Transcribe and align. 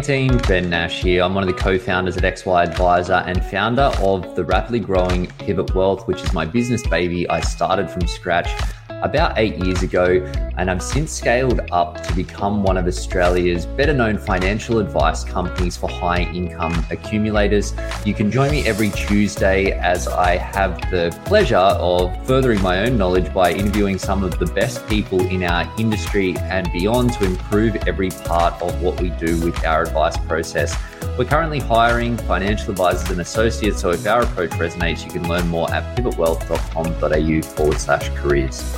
18, 0.00 0.38
Ben 0.48 0.70
Nash 0.70 1.02
here. 1.02 1.22
I'm 1.22 1.34
one 1.34 1.46
of 1.46 1.54
the 1.54 1.62
co 1.62 1.78
founders 1.78 2.16
at 2.16 2.22
XY 2.22 2.68
Advisor 2.68 3.22
and 3.26 3.44
founder 3.44 3.92
of 3.98 4.34
the 4.34 4.42
rapidly 4.42 4.80
growing 4.80 5.26
Pivot 5.26 5.74
Wealth, 5.74 6.08
which 6.08 6.22
is 6.22 6.32
my 6.32 6.46
business 6.46 6.86
baby. 6.86 7.28
I 7.28 7.40
started 7.40 7.90
from 7.90 8.06
scratch 8.06 8.48
about 9.02 9.38
eight 9.38 9.56
years 9.64 9.82
ago, 9.82 10.24
and 10.56 10.70
I've 10.70 10.82
since 10.82 11.12
scaled 11.12 11.60
up 11.72 12.02
to 12.04 12.14
become 12.14 12.62
one 12.62 12.76
of 12.76 12.86
Australia's 12.86 13.66
better 13.66 13.92
known 13.92 14.18
financial 14.18 14.78
advice 14.78 15.24
companies 15.24 15.76
for 15.76 15.88
high 15.88 16.22
income 16.22 16.84
accumulators. 16.90 17.74
You 18.04 18.14
can 18.14 18.30
join 18.30 18.50
me 18.50 18.66
every 18.66 18.90
Tuesday 18.90 19.72
as 19.72 20.08
I 20.08 20.36
have 20.36 20.80
the 20.90 21.16
pleasure 21.24 21.56
of 21.56 22.26
furthering 22.26 22.60
my 22.62 22.80
own 22.86 22.96
knowledge 22.96 23.32
by 23.32 23.52
interviewing 23.52 23.98
some 23.98 24.22
of 24.22 24.38
the 24.38 24.46
best 24.46 24.86
people 24.86 25.20
in 25.28 25.42
our 25.44 25.70
industry 25.78 26.36
and 26.38 26.70
beyond 26.72 27.12
to 27.14 27.24
improve 27.24 27.76
every 27.88 28.10
part 28.10 28.60
of 28.62 28.82
what 28.82 29.00
we 29.00 29.10
do 29.10 29.40
with 29.40 29.64
our 29.64 29.82
advice 29.82 30.16
process. 30.26 30.76
We're 31.18 31.24
currently 31.24 31.58
hiring 31.58 32.16
financial 32.16 32.70
advisors 32.70 33.10
and 33.10 33.20
associates, 33.20 33.80
so 33.80 33.90
if 33.90 34.06
our 34.06 34.22
approach 34.22 34.50
resonates, 34.52 35.04
you 35.04 35.10
can 35.10 35.28
learn 35.28 35.48
more 35.48 35.70
at 35.72 35.96
pivotwealth.com.au 35.96 37.42
forward 37.42 37.78
slash 37.78 38.08
careers. 38.10 38.76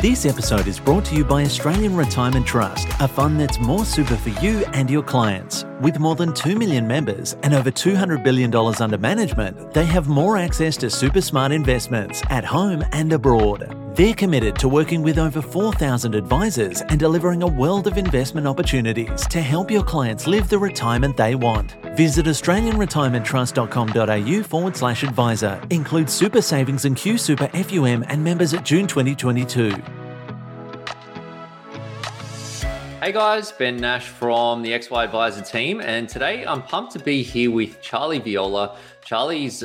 This 0.00 0.24
episode 0.24 0.66
is 0.66 0.80
brought 0.80 1.04
to 1.06 1.14
you 1.14 1.26
by 1.26 1.42
Australian 1.42 1.94
Retirement 1.94 2.46
Trust, 2.46 2.88
a 3.00 3.06
fund 3.06 3.38
that's 3.38 3.58
more 3.58 3.84
super 3.84 4.16
for 4.16 4.30
you 4.42 4.64
and 4.72 4.88
your 4.88 5.02
clients. 5.02 5.66
With 5.82 5.98
more 5.98 6.16
than 6.16 6.32
2 6.32 6.56
million 6.56 6.86
members 6.86 7.36
and 7.42 7.52
over 7.52 7.70
$200 7.70 8.24
billion 8.24 8.50
under 8.54 8.96
management, 8.96 9.74
they 9.74 9.84
have 9.84 10.08
more 10.08 10.38
access 10.38 10.78
to 10.78 10.88
super 10.88 11.20
smart 11.20 11.52
investments 11.52 12.22
at 12.30 12.46
home 12.46 12.82
and 12.92 13.12
abroad. 13.12 13.76
They're 13.94 14.14
committed 14.14 14.56
to 14.60 14.70
working 14.70 15.02
with 15.02 15.18
over 15.18 15.42
4,000 15.42 16.14
advisors 16.14 16.80
and 16.80 16.98
delivering 16.98 17.42
a 17.42 17.46
world 17.46 17.86
of 17.86 17.98
investment 17.98 18.46
opportunities 18.46 19.26
to 19.26 19.42
help 19.42 19.70
your 19.70 19.84
clients 19.84 20.26
live 20.26 20.48
the 20.48 20.58
retirement 20.58 21.18
they 21.18 21.34
want. 21.34 21.76
Visit 21.94 22.26
AustralianRetirementTrust.com.au 22.26 24.42
forward 24.44 24.76
slash 24.76 25.02
advisor. 25.02 25.60
Includes 25.70 26.12
super 26.12 26.40
savings 26.40 26.84
and 26.84 26.96
QSuper 26.96 27.50
FUM 27.64 28.04
and 28.08 28.22
members 28.22 28.54
at 28.54 28.64
June 28.64 28.86
2022. 28.86 29.74
Hey 33.02 33.12
guys, 33.12 33.50
Ben 33.52 33.78
Nash 33.78 34.08
from 34.08 34.62
the 34.62 34.72
XY 34.72 35.04
Advisor 35.04 35.42
team, 35.42 35.80
and 35.80 36.06
today 36.08 36.46
I'm 36.46 36.62
pumped 36.62 36.92
to 36.92 36.98
be 36.98 37.22
here 37.22 37.50
with 37.50 37.80
Charlie 37.80 38.18
Viola. 38.18 38.76
Charlie's 39.04 39.64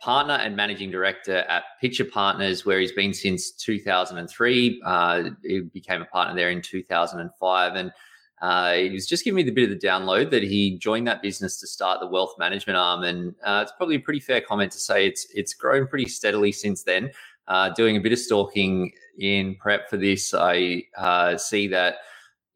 partner 0.00 0.34
and 0.34 0.56
managing 0.56 0.90
director 0.90 1.38
at 1.48 1.64
Pitcher 1.80 2.06
Partners, 2.06 2.64
where 2.64 2.80
he's 2.80 2.92
been 2.92 3.12
since 3.12 3.50
2003. 3.52 4.82
Uh, 4.84 5.30
he 5.42 5.60
became 5.60 6.02
a 6.02 6.06
partner 6.06 6.34
there 6.34 6.50
in 6.50 6.62
2005, 6.62 7.74
and 7.74 7.92
uh, 8.40 8.72
he 8.72 8.90
was 8.90 9.06
just 9.06 9.24
giving 9.24 9.36
me 9.36 9.42
the 9.42 9.52
bit 9.52 9.70
of 9.70 9.80
the 9.80 9.86
download 9.86 10.30
that 10.30 10.42
he 10.42 10.78
joined 10.78 11.06
that 11.06 11.20
business 11.20 11.60
to 11.60 11.66
start 11.66 12.00
the 12.00 12.06
wealth 12.06 12.34
management 12.38 12.76
arm, 12.76 13.04
and 13.04 13.34
uh, 13.44 13.60
it's 13.62 13.72
probably 13.76 13.96
a 13.96 14.00
pretty 14.00 14.20
fair 14.20 14.40
comment 14.40 14.72
to 14.72 14.78
say 14.78 15.06
it's 15.06 15.26
it's 15.34 15.54
grown 15.54 15.86
pretty 15.86 16.08
steadily 16.08 16.52
since 16.52 16.82
then. 16.82 17.10
Uh, 17.48 17.68
doing 17.70 17.96
a 17.96 18.00
bit 18.00 18.12
of 18.12 18.18
stalking 18.18 18.92
in 19.18 19.56
prep 19.56 19.90
for 19.90 19.96
this, 19.96 20.32
I 20.32 20.84
uh, 20.96 21.36
see 21.36 21.66
that 21.68 21.96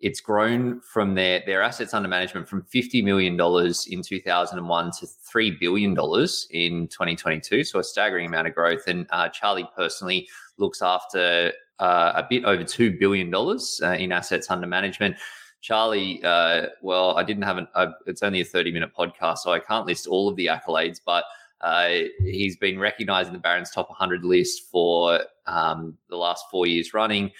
it's 0.00 0.20
grown 0.20 0.80
from 0.80 1.14
their 1.14 1.42
their 1.46 1.62
assets 1.62 1.94
under 1.94 2.08
management 2.08 2.48
from 2.48 2.62
fifty 2.62 3.02
million 3.02 3.36
dollars 3.36 3.86
in 3.90 4.02
two 4.02 4.20
thousand 4.20 4.58
and 4.58 4.68
one 4.68 4.90
to 5.00 5.06
three 5.06 5.50
billion 5.50 5.94
dollars 5.94 6.46
in 6.50 6.88
twenty 6.88 7.16
twenty 7.16 7.40
two. 7.40 7.64
So 7.64 7.78
a 7.78 7.84
staggering 7.84 8.26
amount 8.26 8.46
of 8.46 8.54
growth. 8.54 8.86
And 8.86 9.06
uh, 9.10 9.28
Charlie 9.30 9.68
personally 9.76 10.28
looks 10.58 10.80
after 10.82 11.52
uh, 11.78 12.12
a 12.14 12.26
bit 12.28 12.44
over 12.44 12.64
two 12.64 12.96
billion 12.98 13.30
dollars 13.30 13.80
in 13.98 14.12
assets 14.12 14.50
under 14.50 14.66
management. 14.66 15.16
Charlie, 15.64 16.22
uh, 16.22 16.66
well, 16.82 17.16
I 17.16 17.24
didn't 17.24 17.44
have 17.44 17.56
an. 17.56 17.68
Uh, 17.74 17.92
it's 18.06 18.22
only 18.22 18.42
a 18.42 18.44
thirty 18.44 18.70
minute 18.70 18.90
podcast, 18.96 19.38
so 19.38 19.50
I 19.50 19.58
can't 19.58 19.86
list 19.86 20.06
all 20.06 20.28
of 20.28 20.36
the 20.36 20.46
accolades, 20.46 21.00
but. 21.04 21.24
Uh, 21.60 22.08
he's 22.18 22.58
been 22.58 22.78
recognised 22.78 23.28
in 23.28 23.32
the 23.32 23.38
Barron's 23.38 23.70
top 23.70 23.88
100 23.88 24.22
list 24.22 24.68
for 24.70 25.20
um, 25.46 25.96
the 26.10 26.16
last 26.16 26.44
four 26.50 26.66
years 26.66 26.92
running 26.92 27.30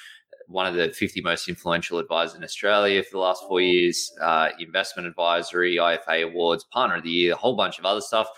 one 0.47 0.67
of 0.67 0.75
the 0.75 0.91
50 0.91 1.21
most 1.21 1.49
influential 1.49 1.99
advisors 1.99 2.37
in 2.37 2.45
Australia 2.45 3.03
for 3.03 3.11
the 3.13 3.19
last 3.19 3.45
four 3.47 3.61
years, 3.61 4.13
uh, 4.21 4.49
investment 4.59 5.07
advisory, 5.07 5.77
IFA 5.77 6.25
awards, 6.25 6.65
partner 6.65 6.97
of 6.97 7.03
the 7.03 7.11
year, 7.11 7.35
a 7.35 7.37
whole 7.37 7.57
bunch 7.57 7.79
of 7.79 7.85
other 7.85 8.01
stuff. 8.01 8.29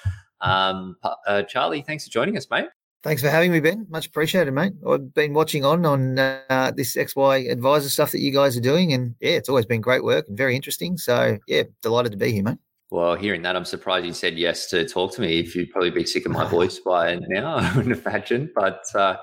Um, 0.40 0.96
uh, 1.04 1.42
Charlie, 1.42 1.82
thanks 1.82 2.04
for 2.04 2.10
joining 2.10 2.36
us, 2.36 2.48
mate. 2.50 2.66
Thanks 3.06 3.22
for 3.22 3.30
having 3.30 3.52
me, 3.52 3.60
Ben. 3.60 3.86
Much 3.88 4.08
appreciated, 4.08 4.50
mate. 4.50 4.72
I've 4.84 5.14
been 5.14 5.32
watching 5.32 5.64
on 5.64 5.86
on 5.86 6.18
uh, 6.18 6.72
this 6.74 6.96
XY 6.96 7.48
advisor 7.48 7.88
stuff 7.88 8.10
that 8.10 8.18
you 8.18 8.32
guys 8.32 8.56
are 8.56 8.60
doing, 8.60 8.92
and 8.92 9.14
yeah, 9.20 9.30
it's 9.30 9.48
always 9.48 9.64
been 9.64 9.80
great 9.80 10.02
work 10.02 10.26
and 10.26 10.36
very 10.36 10.56
interesting. 10.56 10.98
So 10.98 11.38
yeah, 11.46 11.62
delighted 11.82 12.10
to 12.10 12.18
be 12.18 12.32
here, 12.32 12.42
mate. 12.42 12.58
Well, 12.90 13.14
hearing 13.14 13.42
that, 13.42 13.54
I'm 13.54 13.64
surprised 13.64 14.06
you 14.06 14.12
said 14.12 14.36
yes 14.36 14.66
to 14.70 14.88
talk 14.88 15.12
to 15.14 15.20
me. 15.20 15.38
If 15.38 15.54
you'd 15.54 15.70
probably 15.70 15.90
be 15.90 16.04
sick 16.04 16.26
of 16.26 16.32
my 16.32 16.48
voice 16.48 16.80
by 16.80 17.20
now, 17.28 17.54
I 17.58 17.76
wouldn't 17.76 18.04
imagine. 18.04 18.50
But 18.56 18.82
uh, 18.92 19.18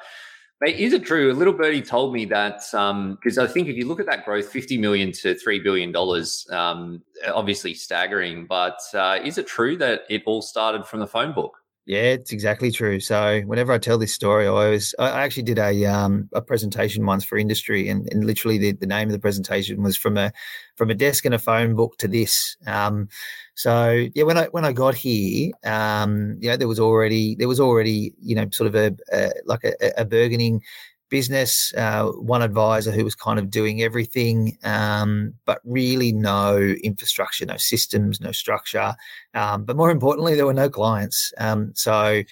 Mate, 0.62 0.78
is 0.78 0.94
it 0.94 1.04
true? 1.04 1.30
A 1.30 1.34
little 1.34 1.52
birdie 1.52 1.82
told 1.82 2.14
me 2.14 2.24
that 2.24 2.60
because 2.60 3.38
um, 3.38 3.44
I 3.44 3.48
think 3.48 3.68
if 3.68 3.76
you 3.76 3.86
look 3.86 4.00
at 4.00 4.06
that 4.06 4.24
growth, 4.24 4.48
fifty 4.48 4.78
million 4.78 5.12
to 5.12 5.36
three 5.36 5.60
billion 5.60 5.92
dollars, 5.92 6.48
um, 6.52 7.02
obviously 7.28 7.74
staggering. 7.74 8.46
But 8.46 8.80
uh, 8.94 9.20
is 9.22 9.38
it 9.38 9.46
true 9.46 9.76
that 9.80 10.04
it 10.10 10.24
all 10.26 10.42
started 10.42 10.86
from 10.86 11.02
the 11.02 11.08
phone 11.08 11.34
book? 11.34 11.58
Yeah, 11.86 12.14
it's 12.14 12.32
exactly 12.32 12.72
true. 12.72 13.02
So 13.02 13.42
whenever 13.42 13.74
I 13.74 13.78
tell 13.78 13.98
this 13.98 14.14
story, 14.14 14.46
I 14.46 14.48
always 14.50 14.96
I 15.00 15.22
actually 15.22 15.44
did 15.44 15.60
a 15.60 15.86
um, 15.86 16.30
a 16.34 16.42
presentation 16.42 17.06
once 17.06 17.26
for 17.26 17.38
industry, 17.38 17.90
and, 17.90 18.08
and 18.14 18.24
literally 18.26 18.58
the, 18.58 18.72
the 18.72 18.86
name 18.88 19.10
of 19.10 19.12
the 19.12 19.20
presentation 19.20 19.84
was 19.84 19.98
from 19.98 20.18
a 20.18 20.32
from 20.78 20.90
a 20.90 20.96
desk 20.96 21.26
and 21.26 21.36
a 21.36 21.40
phone 21.40 21.76
book 21.76 21.98
to 21.98 22.08
this. 22.08 22.56
Um, 22.66 23.10
so 23.56 24.08
yeah, 24.16 24.24
when 24.24 24.38
I 24.38 24.46
when 24.46 24.64
I 24.64 24.72
got 24.72 24.96
here, 24.96 25.52
um, 25.66 26.38
you 26.40 26.50
know, 26.50 26.56
there 26.56 26.70
was 26.70 26.80
already 26.80 27.36
there 27.36 27.50
was 27.50 27.60
already 27.60 28.14
you 28.22 28.36
know 28.36 28.48
sort 28.54 28.68
of 28.68 28.76
a, 28.76 28.96
a 29.12 29.32
like 29.46 29.66
a, 29.66 29.74
a 29.98 30.06
burgeoning 30.06 30.62
business, 31.14 31.72
uh, 31.78 32.08
one 32.08 32.42
advisor 32.42 32.90
who 32.90 33.04
was 33.04 33.14
kind 33.14 33.38
of 33.38 33.52
doing 33.52 33.84
everything, 33.84 34.58
um, 34.64 35.36
but 35.46 35.62
really 35.64 36.12
no 36.12 36.58
infrastructure, 36.58 37.46
no 37.46 37.58
systems, 37.58 38.20
no 38.20 38.32
structure. 38.32 38.96
Um, 39.36 39.64
but 39.64 39.78
more 39.78 39.92
importantly, 39.92 40.34
there 40.34 40.48
were 40.48 40.56
no 40.56 40.72
clients. 40.72 41.32
Um, 41.38 41.72
so 41.76 42.24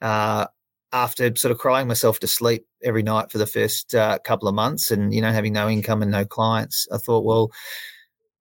uh, 0.00 0.46
after 0.90 1.36
sort 1.36 1.52
of 1.52 1.58
crying 1.58 1.86
myself 1.86 2.18
to 2.20 2.26
sleep 2.26 2.64
every 2.82 3.02
night 3.02 3.30
for 3.30 3.36
the 3.36 3.46
first 3.46 3.94
uh, 3.94 4.18
couple 4.20 4.48
of 4.48 4.54
months, 4.54 4.90
and 4.90 5.12
you 5.12 5.20
know 5.20 5.32
having 5.32 5.52
no 5.52 5.68
income 5.68 6.00
and 6.00 6.10
no 6.10 6.24
clients, 6.24 6.88
I 6.90 6.96
thought, 6.96 7.24
well. 7.24 7.52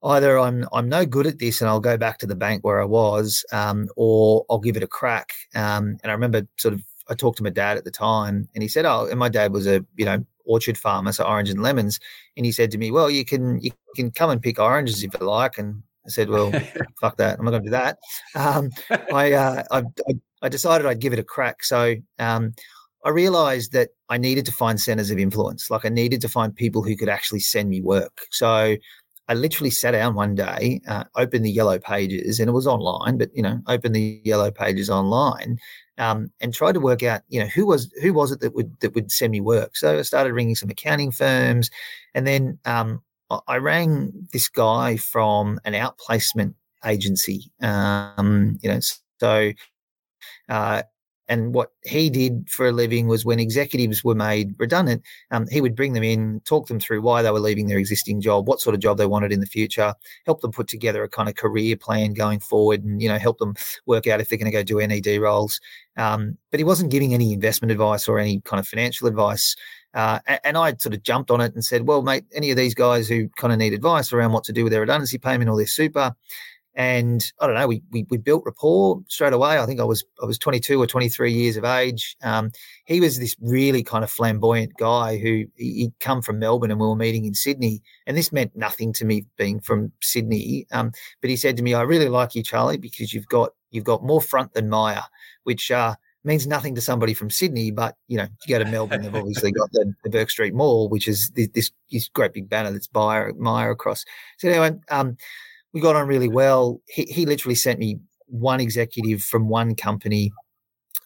Either 0.01 0.39
I'm 0.39 0.65
I'm 0.71 0.88
no 0.88 1.05
good 1.05 1.27
at 1.27 1.39
this 1.39 1.59
and 1.59 1.69
I'll 1.69 1.81
go 1.81 1.97
back 1.97 2.19
to 2.19 2.25
the 2.25 2.33
bank 2.33 2.63
where 2.63 2.81
I 2.81 2.85
was, 2.85 3.43
um, 3.51 3.89
or 3.97 4.45
I'll 4.49 4.61
give 4.61 4.77
it 4.77 4.83
a 4.83 4.88
crack. 4.88 5.33
Um, 5.53 5.97
and 6.01 6.09
I 6.09 6.13
remember 6.13 6.47
sort 6.55 6.73
of 6.73 6.81
I 7.09 7.15
talked 7.15 7.37
to 7.37 7.43
my 7.43 7.49
dad 7.49 7.77
at 7.77 7.83
the 7.83 7.91
time, 7.91 8.47
and 8.53 8.61
he 8.61 8.67
said, 8.67 8.85
"Oh," 8.85 9.07
and 9.09 9.19
my 9.19 9.29
dad 9.29 9.51
was 9.51 9.67
a 9.67 9.85
you 9.95 10.05
know 10.05 10.23
orchard 10.45 10.77
farmer, 10.77 11.11
so 11.11 11.23
orange 11.23 11.49
and 11.49 11.61
lemons, 11.61 11.99
and 12.37 12.45
he 12.45 12.51
said 12.51 12.71
to 12.71 12.77
me, 12.77 12.91
"Well, 12.91 13.09
you 13.09 13.25
can 13.25 13.59
you 13.61 13.71
can 13.95 14.11
come 14.11 14.29
and 14.29 14.41
pick 14.41 14.59
oranges 14.59 15.03
if 15.03 15.13
you 15.19 15.25
like." 15.25 15.57
And 15.57 15.83
I 16.06 16.09
said, 16.09 16.29
"Well, 16.29 16.51
fuck 17.01 17.17
that, 17.17 17.39
I'm 17.39 17.45
not 17.45 17.51
going 17.51 17.63
to 17.63 17.67
do 17.67 17.71
that." 17.71 17.97
Um, 18.35 18.69
I, 19.13 19.33
uh, 19.33 19.63
I, 19.71 19.83
I 20.41 20.50
decided 20.50 20.85
I'd 20.85 21.01
give 21.01 21.13
it 21.13 21.19
a 21.19 21.23
crack. 21.23 21.63
So 21.63 21.95
um, 22.19 22.53
I 23.06 23.09
realized 23.09 23.71
that 23.73 23.89
I 24.09 24.17
needed 24.17 24.45
to 24.45 24.51
find 24.51 24.79
centers 24.79 25.12
of 25.12 25.19
influence. 25.19 25.69
Like 25.69 25.85
I 25.85 25.89
needed 25.89 26.21
to 26.21 26.29
find 26.29 26.55
people 26.55 26.83
who 26.83 26.95
could 26.95 27.09
actually 27.09 27.39
send 27.39 27.69
me 27.69 27.81
work. 27.81 28.25
So 28.31 28.75
I 29.29 29.35
literally 29.35 29.69
sat 29.69 29.91
down 29.91 30.15
one 30.15 30.33
day, 30.33 30.81
uh, 30.87 31.03
opened 31.15 31.45
the 31.45 31.51
yellow 31.51 31.77
pages, 31.77 32.39
and 32.39 32.49
it 32.49 32.53
was 32.53 32.65
online, 32.65 33.17
but 33.19 33.29
you 33.33 33.43
know, 33.43 33.61
opened 33.67 33.95
the 33.95 34.19
yellow 34.25 34.49
pages 34.49 34.89
online, 34.89 35.59
um, 35.99 36.31
and 36.41 36.51
tried 36.51 36.73
to 36.73 36.79
work 36.79 37.03
out, 37.03 37.21
you 37.29 37.39
know, 37.39 37.45
who 37.45 37.67
was 37.67 37.93
who 38.01 38.11
was 38.11 38.31
it 38.31 38.41
that 38.41 38.55
would 38.55 38.79
that 38.79 38.95
would 38.95 39.11
send 39.11 39.31
me 39.31 39.39
work. 39.39 39.77
So 39.77 39.99
I 39.99 40.01
started 40.01 40.33
ringing 40.33 40.55
some 40.55 40.71
accounting 40.71 41.11
firms, 41.11 41.69
and 42.15 42.25
then 42.25 42.57
um, 42.65 43.03
I 43.47 43.57
rang 43.57 44.11
this 44.33 44.49
guy 44.49 44.97
from 44.97 45.59
an 45.63 45.73
outplacement 45.73 46.55
agency. 46.83 47.51
Um, 47.61 48.57
you 48.63 48.69
know, 48.71 48.79
so 49.19 49.53
uh, 50.49 50.81
and 51.29 51.53
what 51.53 51.71
he 51.83 52.09
did 52.09 52.49
for 52.49 52.67
a 52.67 52.71
living 52.71 53.07
was 53.07 53.23
when 53.23 53.39
executives 53.39 54.03
were 54.03 54.15
made 54.15 54.55
redundant, 54.57 55.03
um, 55.29 55.45
he 55.51 55.61
would 55.61 55.75
bring 55.75 55.93
them 55.93 56.03
in, 56.03 56.41
talk 56.43 56.67
them 56.67 56.79
through 56.79 57.01
why 57.01 57.21
they 57.21 57.29
were 57.29 57.39
leaving 57.39 57.67
their 57.67 57.77
existing 57.77 58.19
job, 58.19 58.47
what 58.47 58.59
sort 58.59 58.73
of 58.73 58.81
job 58.81 58.97
they 58.97 59.05
wanted 59.05 59.31
in 59.31 59.39
the 59.39 59.45
future, 59.45 59.93
help 60.25 60.41
them 60.41 60.51
put 60.51 60.67
together 60.67 61.03
a 61.03 61.09
kind 61.09 61.29
of 61.29 61.35
career 61.35 61.77
plan 61.77 62.13
going 62.13 62.39
forward, 62.39 62.83
and 62.83 63.01
you 63.01 63.07
know 63.07 63.19
help 63.19 63.37
them 63.37 63.53
work 63.85 64.07
out 64.07 64.19
if 64.19 64.27
they're 64.27 64.39
going 64.39 64.51
to 64.51 64.57
go 64.57 64.63
do 64.63 64.85
NED 64.85 65.21
roles. 65.21 65.61
Um, 65.95 66.37
but 66.49 66.59
he 66.59 66.63
wasn't 66.63 66.91
giving 66.91 67.13
any 67.13 67.31
investment 67.31 67.71
advice 67.71 68.07
or 68.07 68.17
any 68.17 68.41
kind 68.41 68.59
of 68.59 68.67
financial 68.67 69.07
advice. 69.07 69.55
Uh, 69.93 70.19
and 70.43 70.55
I 70.57 70.75
sort 70.77 70.93
of 70.93 71.01
jumped 71.01 71.31
on 71.31 71.41
it 71.41 71.53
and 71.55 71.65
said, 71.65 71.87
well, 71.87 72.03
mate, 72.03 72.23
any 72.33 72.51
of 72.51 72.57
these 72.57 72.75
guys 72.75 73.07
who 73.07 73.27
kind 73.37 73.51
of 73.51 73.57
need 73.57 73.73
advice 73.73 74.13
around 74.13 74.33
what 74.33 74.43
to 74.45 74.53
do 74.53 74.63
with 74.63 74.71
their 74.71 74.81
redundancy 74.81 75.17
payment 75.17 75.49
or 75.49 75.57
their 75.57 75.65
super, 75.65 76.15
and 76.79 77.29
I 77.41 77.45
don't 77.45 77.57
know, 77.57 77.67
we, 77.67 77.83
we, 77.91 78.05
we 78.09 78.15
built 78.15 78.43
rapport 78.45 79.03
straight 79.09 79.33
away. 79.33 79.59
I 79.59 79.65
think 79.65 79.81
I 79.81 79.83
was 79.83 80.05
I 80.23 80.25
was 80.25 80.37
22 80.37 80.81
or 80.81 80.87
23 80.87 81.29
years 81.29 81.57
of 81.57 81.65
age. 81.65 82.15
Um, 82.23 82.51
he 82.85 83.01
was 83.01 83.19
this 83.19 83.35
really 83.41 83.83
kind 83.83 84.01
of 84.01 84.09
flamboyant 84.09 84.71
guy 84.79 85.17
who 85.17 85.43
he'd 85.57 85.91
come 85.99 86.21
from 86.21 86.39
Melbourne 86.39 86.71
and 86.71 86.79
we 86.79 86.87
were 86.87 86.95
meeting 86.95 87.25
in 87.25 87.33
Sydney. 87.33 87.81
And 88.07 88.15
this 88.15 88.31
meant 88.31 88.55
nothing 88.55 88.93
to 88.93 89.03
me 89.03 89.25
being 89.37 89.59
from 89.59 89.91
Sydney. 90.01 90.67
Um, 90.71 90.93
but 91.19 91.29
he 91.29 91.35
said 91.35 91.57
to 91.57 91.63
me, 91.63 91.73
"I 91.73 91.81
really 91.81 92.07
like 92.07 92.33
you, 92.33 92.43
Charlie, 92.43 92.77
because 92.77 93.13
you've 93.13 93.27
got 93.27 93.51
you've 93.71 93.83
got 93.83 94.05
more 94.05 94.21
front 94.21 94.53
than 94.53 94.69
Myer," 94.69 95.03
which 95.43 95.71
uh, 95.71 95.95
means 96.23 96.47
nothing 96.47 96.75
to 96.75 96.81
somebody 96.81 97.13
from 97.13 97.29
Sydney, 97.29 97.71
but 97.71 97.97
you 98.07 98.15
know, 98.15 98.27
you 98.47 98.57
go 98.57 98.63
to 98.63 98.71
Melbourne, 98.71 99.01
they've 99.01 99.13
obviously 99.13 99.51
got 99.51 99.69
the, 99.73 99.93
the 100.05 100.09
Bourke 100.09 100.29
Street 100.29 100.53
Mall, 100.53 100.87
which 100.87 101.09
is 101.09 101.29
this, 101.35 101.71
this, 101.91 102.07
great 102.09 102.31
big 102.31 102.49
banner 102.49 102.71
that's 102.71 102.87
Myer 102.93 103.69
across. 103.69 104.05
So 104.37 104.47
anyway, 104.47 104.79
um, 104.89 105.17
we 105.74 105.81
got 105.81 105.95
on 105.95 106.07
really 106.07 106.30
well. 106.30 106.81
He, 106.88 107.04
he 107.04 107.25
literally 107.25 107.56
sent 107.56 107.80
me 107.80 108.00
one 108.27 108.60
executive 108.60 109.21
from 109.21 109.50
one 109.50 109.75
company 109.75 110.31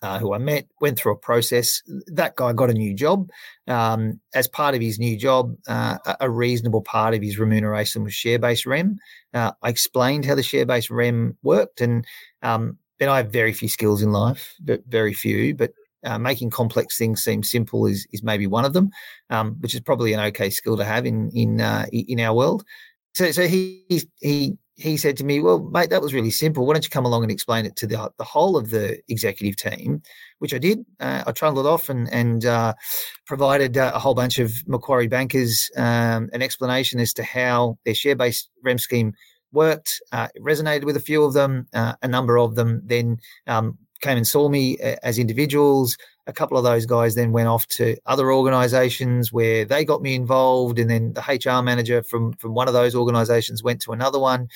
uh, 0.04 0.19
who 0.19 0.33
I 0.33 0.38
met, 0.38 0.68
went 0.81 1.00
through 1.00 1.13
a 1.13 1.18
process. 1.18 1.81
That 2.07 2.36
guy 2.36 2.51
got 2.51 2.69
a 2.69 2.74
new 2.74 2.94
job. 2.94 3.30
Um, 3.68 4.19
as 4.36 4.48
part 4.50 4.75
of 4.75 4.81
his 4.81 5.00
new 5.00 5.18
job, 5.18 5.56
uh, 5.68 5.98
a 6.19 6.30
reasonable 6.30 6.81
part 6.81 7.13
of 7.13 7.21
his 7.21 7.39
remuneration 7.39 8.04
was 8.04 8.13
share 8.13 8.38
based 8.38 8.65
REM. 8.65 9.00
Uh, 9.33 9.54
I 9.62 9.69
explained 9.69 10.25
how 10.25 10.36
the 10.36 10.44
share 10.44 10.66
based 10.66 10.89
REM 10.89 11.38
worked, 11.42 11.80
and 11.80 12.06
um, 12.42 12.77
and 13.00 13.09
I 13.09 13.18
have 13.18 13.31
very 13.31 13.54
few 13.54 13.69
skills 13.69 14.01
in 14.01 14.12
life, 14.12 14.54
but 14.62 14.83
very 14.88 15.13
few, 15.13 15.56
but 15.56 15.71
uh, 16.04 16.18
making 16.18 16.50
complex 16.50 16.98
things 16.98 17.24
seem 17.24 17.42
simple 17.42 17.86
is 17.86 18.06
is 18.12 18.24
maybe 18.24 18.45
one 18.45 18.66
of 18.66 18.74
them, 18.74 18.92
um, 19.30 19.56
which 19.62 19.74
is 19.74 19.80
probably 19.80 20.12
an 20.12 20.19
okay 20.19 20.50
skill 20.50 20.75
to 20.75 20.83
have 20.83 21.06
in 21.06 21.30
in 21.31 21.62
uh, 21.62 21.86
in 21.92 22.19
our 22.19 22.36
world. 22.36 22.66
So, 23.13 23.31
so 23.31 23.48
he 23.48 23.86
he 24.21 24.57
he 24.75 24.98
said 24.98 25.18
to 25.18 25.24
me, 25.24 25.39
"Well, 25.39 25.60
mate, 25.60 25.89
that 25.92 26.01
was 26.01 26.13
really 26.13 26.31
simple. 26.31 26.65
Why 26.65 26.74
don't 26.74 26.83
you 26.83 26.89
come 26.89 27.06
along 27.06 27.24
and 27.24 27.31
explain 27.31 27.65
it 27.65 27.75
to 27.77 27.88
the 27.88 28.12
the 28.18 28.24
whole 28.24 28.57
of 28.57 28.71
the 28.71 29.00
executive 29.07 29.56
team?" 29.56 30.01
Which 30.39 30.54
I 30.54 30.57
did. 30.57 30.86
Uh, 31.00 31.24
I 31.27 31.31
trundled 31.31 31.68
off 31.68 31.89
and 31.89 32.12
and 32.12 32.45
uh, 32.45 32.74
provided 33.25 33.77
uh, 33.77 33.92
a 33.94 34.00
whole 34.00 34.15
bunch 34.15 34.39
of 34.39 34.51
Macquarie 34.68 35.07
bankers 35.07 35.69
um, 35.77 36.30
an 36.33 36.42
explanation 36.42 37.00
as 37.00 37.13
to 37.13 37.24
how 37.24 37.77
their 37.86 37.94
share 37.94 38.15
based 38.15 38.50
REM 38.63 38.80
scheme 38.80 39.13
worked. 39.51 40.01
Uh, 40.12 40.27
it 40.33 40.44
resonated 40.44 40.83
with 40.83 40.98
a 40.98 41.01
few 41.01 41.24
of 41.24 41.33
them. 41.33 41.68
Uh, 41.74 41.94
a 42.01 42.07
number 42.07 42.38
of 42.39 42.56
them 42.56 42.81
then 42.83 43.18
um, 43.45 43.77
came 44.03 44.17
and 44.17 44.27
saw 44.27 44.50
me 44.50 44.77
uh, 44.79 44.97
as 45.01 45.17
individuals. 45.17 45.97
A 46.27 46.33
couple 46.33 46.57
of 46.57 46.63
those 46.63 46.85
guys 46.85 47.15
then 47.15 47.31
went 47.31 47.47
off 47.47 47.65
to 47.67 47.95
other 48.05 48.31
organizations 48.31 49.33
where 49.33 49.65
they 49.65 49.83
got 49.83 50.01
me 50.01 50.13
involved 50.13 50.77
and 50.77 50.89
then 50.89 51.13
the 51.13 51.21
hr 51.21 51.63
manager 51.63 52.03
from 52.03 52.33
from 52.33 52.53
one 52.53 52.67
of 52.67 52.73
those 52.73 52.95
organizations 52.95 53.63
went 53.63 53.81
to 53.81 53.94
another 53.94 54.19
one. 54.19 54.47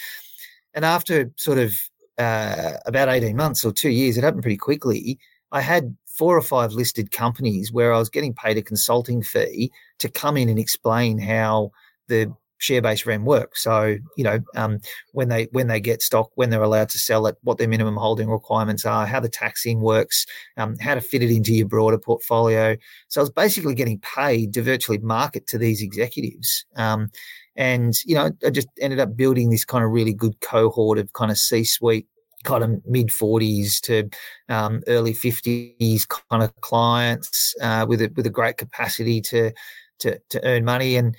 And 0.73 0.85
after 0.85 1.31
sort 1.38 1.57
of 1.57 1.73
uh, 2.17 2.73
about 2.85 3.09
18 3.09 3.35
months 3.35 3.63
or 3.65 3.71
two 3.71 3.89
years 3.89 4.17
it 4.17 4.23
happened 4.23 4.44
pretty 4.44 4.57
quickly. 4.57 5.17
I 5.51 5.61
had 5.61 5.95
four 6.05 6.38
or 6.38 6.41
five 6.41 6.73
listed 6.73 7.11
companies 7.11 7.71
where 7.71 7.93
i 7.93 8.00
was 8.00 8.09
getting 8.09 8.33
paid 8.33 8.57
a 8.57 8.61
consulting 8.61 9.21
fee 9.21 9.71
to 10.00 10.09
come 10.09 10.35
in 10.35 10.50
and 10.50 10.57
explain 10.57 11.19
how 11.19 11.71
the 12.07 12.33
share-based 12.59 13.06
REM 13.06 13.25
work. 13.25 13.56
So 13.56 13.98
you 14.15 14.24
know 14.24 14.39
um, 14.56 14.80
when 15.13 15.30
they 15.30 15.48
when 15.51 15.68
they 15.68 15.80
get 15.80 16.01
stock, 16.01 16.31
when 16.36 16.50
they're 16.50 16.63
allowed 16.63 16.89
to 16.89 17.00
sell 17.00 17.27
it, 17.27 17.38
what 17.44 17.57
their 17.57 17.68
minimum 17.68 17.95
holding 17.95 18.30
requirements 18.30 18.86
are, 18.86 19.06
how 19.06 19.19
the 19.19 19.30
taxing 19.30 19.81
works, 19.81 20.25
um, 20.57 20.77
how 20.80 20.95
to 20.95 21.01
fit 21.01 21.24
it 21.24 21.31
into 21.31 21.54
your 21.54 21.68
broader 21.68 21.98
portfolio. 21.98 22.75
So 23.07 23.21
I 23.21 23.24
was 23.24 23.31
basically 23.31 23.75
getting 23.75 24.00
paid 24.00 24.54
to 24.54 24.62
virtually 24.62 24.98
market 25.00 25.48
to 25.48 25.57
these 25.57 25.81
executives. 25.81 26.65
Um, 26.75 27.09
and 27.56 27.95
you 28.06 28.15
know, 28.15 28.31
I 28.45 28.50
just 28.50 28.68
ended 28.80 29.00
up 29.00 29.18
building 29.18 29.50
this 29.50 29.65
kind 29.65 29.83
of 29.83 29.92
really 29.92 30.13
good 30.13 30.39
cohort 30.42 31.00
of 31.00 31.12
kind 31.13 31.31
of 31.31 31.38
C-suite 31.38 32.07
kind 32.44 32.63
of 32.63 32.86
mid 32.86 33.07
40s 33.07 33.81
to 33.81 34.10
um, 34.48 34.81
early 34.88 35.13
50s 35.13 36.07
kind 36.07 36.44
of 36.44 36.56
clients 36.62 37.53
uh, 37.62 37.86
with 37.88 38.01
a 38.01 38.12
with 38.15 38.25
a 38.25 38.31
great 38.31 38.57
capacity 38.57 39.21
to 39.21 39.51
to 40.00 40.19
to 40.30 40.45
earn 40.45 40.63
money 40.63 40.95
and 40.95 41.15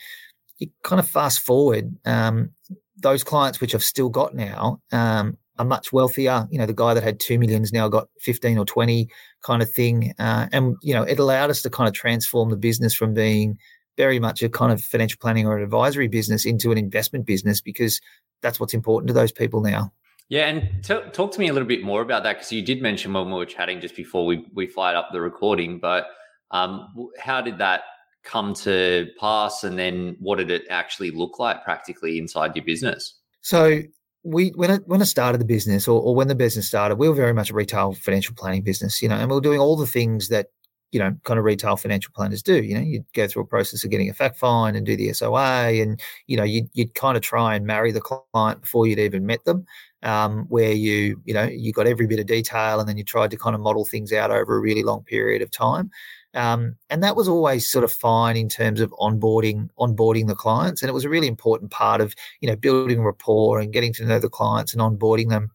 you 0.59 0.69
kind 0.83 1.01
of 1.01 1.09
fast 1.09 1.41
forward, 1.41 1.95
um, 2.05 2.51
those 2.97 3.25
clients 3.25 3.61
which 3.61 3.75
I've 3.75 3.83
still 3.83 4.09
got 4.09 4.35
now 4.35 4.81
um, 4.93 5.37
are 5.59 5.65
much 5.65 5.93
wealthier. 5.93 6.47
You 6.51 6.59
know, 6.59 6.67
the 6.67 6.75
guy 6.75 6.95
that 6.95 7.03
had 7.03 7.21
two 7.21 7.39
millions 7.39 7.73
now 7.73 7.89
got 7.89 8.09
15 8.21 8.59
or 8.59 8.65
20 8.65 9.09
kind 9.43 9.63
of 9.63 9.71
thing. 9.71 10.15
Uh, 10.19 10.49
and, 10.53 10.77
you 10.83 10.95
know, 10.95 11.03
it 11.03 11.19
allowed 11.19 11.51
us 11.51 11.63
to 11.63 11.71
kind 11.71 11.89
of 11.89 11.95
transform 11.95 12.51
the 12.51 12.57
business 12.57 12.95
from 12.95 13.15
being 13.15 13.59
very 13.97 14.19
much 14.19 14.43
a 14.43 14.49
kind 14.49 14.73
of 14.73 14.83
financial 14.83 15.19
planning 15.21 15.47
or 15.47 15.57
an 15.57 15.63
advisory 15.63 16.09
business 16.09 16.45
into 16.45 16.73
an 16.73 16.79
investment 16.79 17.27
business 17.27 17.61
because 17.61 18.01
that's 18.43 18.61
what's 18.61 18.75
important 18.75 19.09
to 19.09 19.15
those 19.15 19.33
people 19.33 19.61
now. 19.61 19.93
Yeah, 20.29 20.47
and 20.47 20.85
t- 20.85 21.01
talk 21.13 21.33
to 21.33 21.41
me 21.41 21.49
a 21.49 21.53
little 21.53 21.67
bit 21.67 21.83
more 21.83 22.03
about 22.03 22.23
that 22.25 22.35
because 22.35 22.53
you 22.53 22.63
did 22.63 22.83
mention 22.83 23.13
when 23.13 23.27
we 23.27 23.33
were 23.33 23.47
chatting 23.47 23.81
just 23.81 23.97
before 23.97 24.27
we 24.27 24.45
we 24.53 24.67
fired 24.67 24.95
up 24.95 25.09
the 25.11 25.23
recording, 25.23 25.79
but 25.79 26.07
um, 26.51 27.09
how 27.19 27.41
did 27.41 27.59
that 27.59 27.83
come 28.29 28.53
to 28.53 29.09
pass 29.19 29.65
and 29.65 29.79
then 29.79 30.17
what 30.21 30.37
did 30.37 30.51
it 30.51 30.65
actually 30.71 31.11
look 31.11 31.39
like 31.39 31.65
practically 31.65 32.19
inside 32.19 32.55
your 32.55 32.65
business 32.65 33.15
so 33.41 33.81
we 34.25 34.51
when 34.51 34.71
I 34.71 34.77
when 34.79 35.01
I 35.01 35.05
started 35.05 35.41
the 35.41 35.47
business 35.47 35.89
or, 35.89 36.01
or 36.01 36.15
when 36.15 36.29
the 36.29 36.35
business 36.35 36.67
started, 36.67 36.97
we 36.97 37.09
were 37.09 37.15
very 37.15 37.33
much 37.33 37.51
a 37.51 37.55
retail 37.55 37.93
financial 37.95 38.35
planning 38.35 38.63
business, 38.63 39.01
you 39.01 39.09
know, 39.09 39.17
and 39.17 39.31
we 39.31 39.35
were 39.35 39.41
doing 39.41 39.61
all 39.61 39.77
the 39.77 39.87
things 39.87 40.29
that 40.29 40.49
you 40.93 40.99
know 40.99 41.15
kind 41.25 41.39
of 41.39 41.45
retail 41.45 41.77
financial 41.77 42.13
planners 42.15 42.43
do. 42.43 42.63
You 42.63 42.75
know, 42.75 42.81
you'd 42.81 43.13
go 43.13 43.27
through 43.27 43.43
a 43.43 43.47
process 43.47 43.85
of 43.85 43.91
getting 43.91 44.09
a 44.09 44.15
fact 44.15 44.39
find 44.39 44.77
and 44.77 44.85
do 44.85 44.97
the 44.97 45.13
SOA, 45.13 45.81
and 45.81 46.01
you 46.27 46.37
know 46.37 46.45
you'd 46.45 46.69
you'd 46.75 46.95
kind 46.95 47.17
of 47.17 47.23
try 47.23 47.55
and 47.55 47.67
marry 47.67 47.93
the 47.93 48.01
client 48.01 48.61
before 48.63 48.87
you'd 48.87 48.99
even 48.99 49.27
met 49.27 49.45
them, 49.45 49.67
um, 50.03 50.47
where 50.49 50.73
you 50.73 51.21
you 51.25 51.35
know 51.35 51.45
you 51.45 51.73
got 51.73 51.87
every 51.87 52.07
bit 52.07 52.21
of 52.21 52.27
detail, 52.27 52.81
and 52.81 52.89
then 52.89 52.99
you 52.99 53.05
tried 53.05 53.31
to 53.31 53.37
kind 53.37 53.55
of 53.55 53.61
model 53.61 53.85
things 53.85 54.13
out 54.13 54.31
over 54.31 54.57
a 54.57 54.61
really 54.61 54.83
long 54.83 55.03
period 55.05 55.43
of 55.43 55.51
time. 55.51 55.91
Um, 56.35 56.77
and 56.91 57.03
that 57.03 57.17
was 57.17 57.27
always 57.27 57.71
sort 57.71 57.85
of 57.85 57.93
fine 57.93 58.37
in 58.37 58.49
terms 58.49 58.81
of 58.81 58.91
onboarding 58.93 59.71
onboarding 59.79 60.27
the 60.27 60.35
clients, 60.35 60.83
and 60.83 60.91
it 60.91 60.95
was 60.95 61.05
a 61.05 61.09
really 61.09 61.27
important 61.27 61.71
part 61.71 62.01
of 62.01 62.15
you 62.41 62.49
know 62.49 62.57
building 62.57 63.03
rapport 63.03 63.61
and 63.61 63.73
getting 63.73 63.93
to 63.95 64.05
know 64.05 64.19
the 64.19 64.29
clients 64.29 64.75
and 64.75 64.83
onboarding 64.83 65.31
them. 65.31 65.51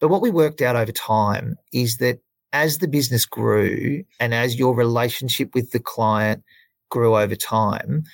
But 0.00 0.08
what 0.08 0.22
we 0.22 0.30
worked 0.30 0.62
out 0.62 0.76
over 0.76 0.92
time 0.92 1.56
is 1.72 1.98
that 1.98 2.20
as 2.52 2.78
the 2.78 2.88
business 2.88 3.26
grew 3.26 4.02
and 4.18 4.34
as 4.34 4.58
your 4.58 4.74
relationship 4.74 5.54
with 5.54 5.70
the 5.70 5.78
client 5.78 6.42
grew 6.88 7.16
over 7.16 7.36
time, 7.36 8.04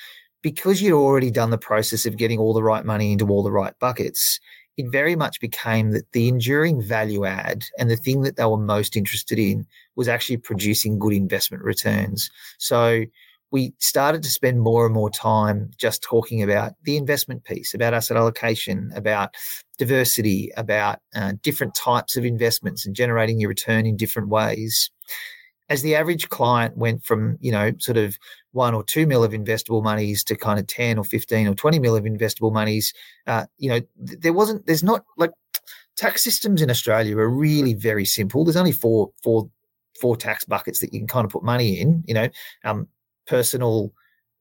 because 0.42 0.82
you'd 0.82 0.92
already 0.92 1.30
done 1.30 1.50
the 1.50 1.58
process 1.58 2.04
of 2.04 2.16
getting 2.16 2.38
all 2.38 2.52
the 2.52 2.62
right 2.62 2.84
money 2.84 3.12
into 3.12 3.28
all 3.28 3.42
the 3.42 3.52
right 3.52 3.72
buckets, 3.78 4.38
it 4.76 4.90
very 4.90 5.16
much 5.16 5.40
became 5.40 5.92
that 5.92 6.10
the 6.12 6.28
enduring 6.28 6.82
value 6.82 7.24
add 7.24 7.64
and 7.78 7.90
the 7.90 7.96
thing 7.96 8.22
that 8.22 8.36
they 8.36 8.44
were 8.44 8.58
most 8.58 8.96
interested 8.96 9.38
in 9.38 9.66
was 9.96 10.08
actually 10.08 10.36
producing 10.36 10.98
good 10.98 11.12
investment 11.12 11.64
returns. 11.64 12.30
So 12.58 13.04
we 13.50 13.72
started 13.78 14.22
to 14.22 14.30
spend 14.30 14.60
more 14.60 14.84
and 14.84 14.94
more 14.94 15.10
time 15.10 15.70
just 15.78 16.02
talking 16.02 16.42
about 16.42 16.72
the 16.82 16.96
investment 16.96 17.44
piece, 17.44 17.74
about 17.74 17.94
asset 17.94 18.16
allocation, 18.16 18.90
about 18.94 19.34
diversity, 19.78 20.50
about 20.56 20.98
uh, 21.14 21.32
different 21.42 21.74
types 21.74 22.16
of 22.16 22.24
investments 22.24 22.84
and 22.84 22.96
generating 22.96 23.40
your 23.40 23.48
return 23.48 23.86
in 23.86 23.96
different 23.96 24.28
ways. 24.28 24.90
As 25.68 25.82
the 25.82 25.96
average 25.96 26.28
client 26.28 26.76
went 26.76 27.04
from, 27.04 27.38
you 27.40 27.50
know, 27.50 27.72
sort 27.78 27.96
of 27.96 28.16
one 28.52 28.74
or 28.74 28.84
two 28.84 29.06
mil 29.06 29.24
of 29.24 29.32
investable 29.32 29.82
monies 29.82 30.22
to 30.24 30.36
kind 30.36 30.60
of 30.60 30.66
10 30.66 30.98
or 30.98 31.04
15 31.04 31.48
or 31.48 31.54
20 31.54 31.78
mil 31.78 31.96
of 31.96 32.04
investable 32.04 32.52
monies, 32.52 32.92
uh, 33.26 33.46
you 33.58 33.68
know, 33.68 33.80
there 33.96 34.32
wasn't, 34.32 34.66
there's 34.66 34.84
not 34.84 35.04
like 35.16 35.32
tax 35.96 36.22
systems 36.22 36.62
in 36.62 36.70
Australia 36.70 37.16
are 37.18 37.28
really 37.28 37.74
very 37.74 38.04
simple. 38.04 38.44
There's 38.44 38.56
only 38.56 38.72
four, 38.72 39.10
four, 39.22 39.50
four 40.00 40.16
tax 40.16 40.44
buckets 40.44 40.80
that 40.80 40.92
you 40.92 41.00
can 41.00 41.08
kind 41.08 41.24
of 41.24 41.30
put 41.30 41.42
money 41.42 41.80
in, 41.80 42.04
you 42.06 42.14
know, 42.14 42.28
um, 42.64 42.88
personal, 43.26 43.92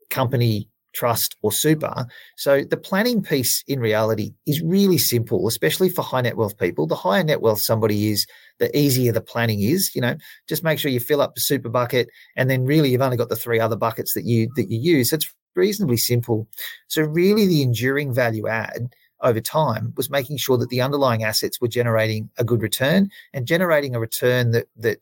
company, 0.09 0.69
trust, 0.93 1.35
or 1.41 1.51
super. 1.51 2.07
So 2.37 2.63
the 2.63 2.77
planning 2.77 3.21
piece 3.21 3.63
in 3.67 3.79
reality 3.79 4.33
is 4.47 4.61
really 4.61 4.97
simple, 4.97 5.47
especially 5.47 5.89
for 5.89 6.01
high 6.01 6.21
net 6.21 6.37
wealth 6.37 6.57
people. 6.57 6.87
The 6.87 6.95
higher 6.95 7.23
net 7.23 7.41
wealth 7.41 7.59
somebody 7.59 8.11
is, 8.11 8.25
the 8.59 8.75
easier 8.75 9.11
the 9.11 9.21
planning 9.21 9.61
is. 9.61 9.93
You 9.93 10.01
know, 10.01 10.15
just 10.47 10.63
make 10.63 10.79
sure 10.79 10.89
you 10.89 10.99
fill 10.99 11.21
up 11.21 11.35
the 11.35 11.41
super 11.41 11.69
bucket, 11.69 12.09
and 12.35 12.49
then 12.49 12.65
really 12.65 12.89
you've 12.89 13.01
only 13.01 13.17
got 13.17 13.29
the 13.29 13.35
three 13.35 13.59
other 13.59 13.75
buckets 13.75 14.13
that 14.13 14.25
you 14.25 14.49
that 14.55 14.71
you 14.71 14.79
use. 14.79 15.13
It's 15.13 15.31
reasonably 15.55 15.97
simple. 15.97 16.47
So 16.87 17.03
really, 17.03 17.45
the 17.45 17.61
enduring 17.61 18.13
value 18.13 18.47
add 18.47 18.89
over 19.21 19.41
time 19.41 19.93
was 19.95 20.09
making 20.09 20.37
sure 20.37 20.57
that 20.57 20.69
the 20.69 20.81
underlying 20.81 21.23
assets 21.23 21.59
were 21.59 21.67
generating 21.67 22.29
a 22.37 22.43
good 22.43 22.61
return 22.61 23.09
and 23.33 23.47
generating 23.47 23.95
a 23.95 23.99
return 23.99 24.51
that 24.51 24.67
that 24.77 24.99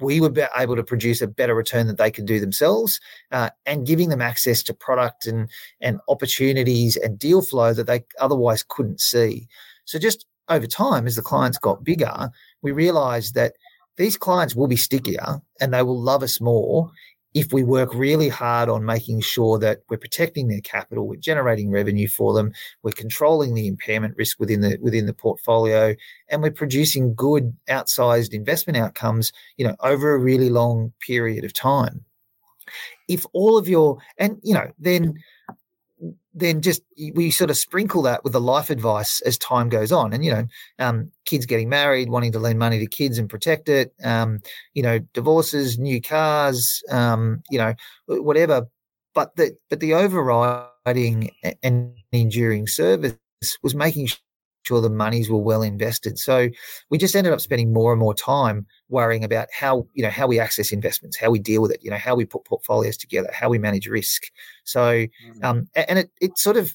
we 0.00 0.20
be 0.28 0.44
able 0.56 0.76
to 0.76 0.84
produce 0.84 1.20
a 1.20 1.26
better 1.26 1.54
return 1.54 1.86
that 1.88 1.98
they 1.98 2.10
could 2.10 2.26
do 2.26 2.38
themselves 2.38 3.00
uh, 3.32 3.50
and 3.66 3.86
giving 3.86 4.08
them 4.08 4.22
access 4.22 4.62
to 4.62 4.74
product 4.74 5.26
and 5.26 5.50
and 5.80 6.00
opportunities 6.08 6.96
and 6.96 7.18
deal 7.18 7.42
flow 7.42 7.72
that 7.72 7.86
they 7.86 8.04
otherwise 8.20 8.64
couldn't 8.66 9.00
see. 9.00 9.48
So 9.84 9.98
just 9.98 10.26
over 10.48 10.66
time 10.66 11.06
as 11.06 11.16
the 11.16 11.22
clients 11.22 11.58
got 11.58 11.84
bigger 11.84 12.30
we 12.62 12.72
realized 12.72 13.34
that 13.34 13.54
these 13.96 14.16
clients 14.16 14.54
will 14.54 14.68
be 14.68 14.76
stickier 14.76 15.40
and 15.60 15.72
they 15.72 15.82
will 15.82 16.00
love 16.00 16.22
us 16.22 16.40
more 16.40 16.90
if 17.34 17.52
we 17.52 17.62
work 17.62 17.94
really 17.94 18.28
hard 18.28 18.68
on 18.68 18.84
making 18.84 19.20
sure 19.20 19.58
that 19.58 19.80
we're 19.88 19.96
protecting 19.96 20.48
their 20.48 20.60
capital, 20.60 21.08
we're 21.08 21.16
generating 21.16 21.70
revenue 21.70 22.08
for 22.08 22.34
them, 22.34 22.52
we're 22.82 22.92
controlling 22.92 23.54
the 23.54 23.66
impairment 23.66 24.16
risk 24.16 24.38
within 24.38 24.60
the 24.60 24.78
within 24.80 25.06
the 25.06 25.14
portfolio, 25.14 25.94
and 26.28 26.42
we're 26.42 26.50
producing 26.50 27.14
good 27.14 27.56
outsized 27.68 28.34
investment 28.34 28.76
outcomes, 28.76 29.32
you 29.56 29.66
know, 29.66 29.76
over 29.80 30.14
a 30.14 30.18
really 30.18 30.50
long 30.50 30.92
period 31.00 31.44
of 31.44 31.52
time. 31.52 32.04
If 33.08 33.24
all 33.32 33.56
of 33.56 33.68
your 33.68 33.98
and 34.18 34.38
you 34.42 34.54
know, 34.54 34.70
then 34.78 35.14
then 36.34 36.62
just 36.62 36.82
we 37.14 37.30
sort 37.30 37.50
of 37.50 37.56
sprinkle 37.56 38.02
that 38.02 38.24
with 38.24 38.32
the 38.32 38.40
life 38.40 38.70
advice 38.70 39.20
as 39.22 39.36
time 39.38 39.68
goes 39.68 39.92
on. 39.92 40.12
And 40.12 40.24
you 40.24 40.32
know 40.32 40.46
um, 40.78 41.10
kids 41.24 41.46
getting 41.46 41.68
married 41.68 42.08
wanting 42.08 42.32
to 42.32 42.38
lend 42.38 42.58
money 42.58 42.78
to 42.78 42.86
kids 42.86 43.18
and 43.18 43.28
protect 43.28 43.68
it 43.68 43.92
um, 44.04 44.40
you 44.74 44.82
know 44.82 44.98
divorces 45.14 45.78
new 45.78 46.00
cars 46.00 46.82
um, 46.90 47.42
you 47.50 47.58
know 47.58 47.74
whatever. 48.06 48.66
But 49.14 49.36
the 49.36 49.56
but 49.68 49.80
the 49.80 49.94
overriding 49.94 51.30
and 51.62 51.92
enduring 52.12 52.66
service 52.66 53.16
was 53.62 53.74
making 53.74 54.08
sure 54.64 54.80
the 54.80 54.90
monies 54.90 55.30
were 55.30 55.38
well 55.38 55.62
invested. 55.62 56.18
So 56.18 56.48
we 56.90 56.98
just 56.98 57.16
ended 57.16 57.32
up 57.32 57.40
spending 57.40 57.72
more 57.72 57.92
and 57.92 58.00
more 58.00 58.14
time 58.14 58.66
worrying 58.88 59.24
about 59.24 59.48
how, 59.52 59.86
you 59.94 60.02
know, 60.02 60.10
how 60.10 60.26
we 60.26 60.38
access 60.38 60.72
investments, 60.72 61.18
how 61.18 61.30
we 61.30 61.38
deal 61.38 61.62
with 61.62 61.72
it, 61.72 61.80
you 61.82 61.90
know, 61.90 61.96
how 61.96 62.14
we 62.14 62.24
put 62.24 62.44
portfolios 62.44 62.96
together, 62.96 63.30
how 63.32 63.48
we 63.48 63.58
manage 63.58 63.86
risk. 63.86 64.24
So, 64.64 64.80
mm-hmm. 64.80 65.44
um, 65.44 65.68
and 65.74 65.98
it, 65.98 66.10
it 66.20 66.38
sort 66.38 66.56
of, 66.56 66.74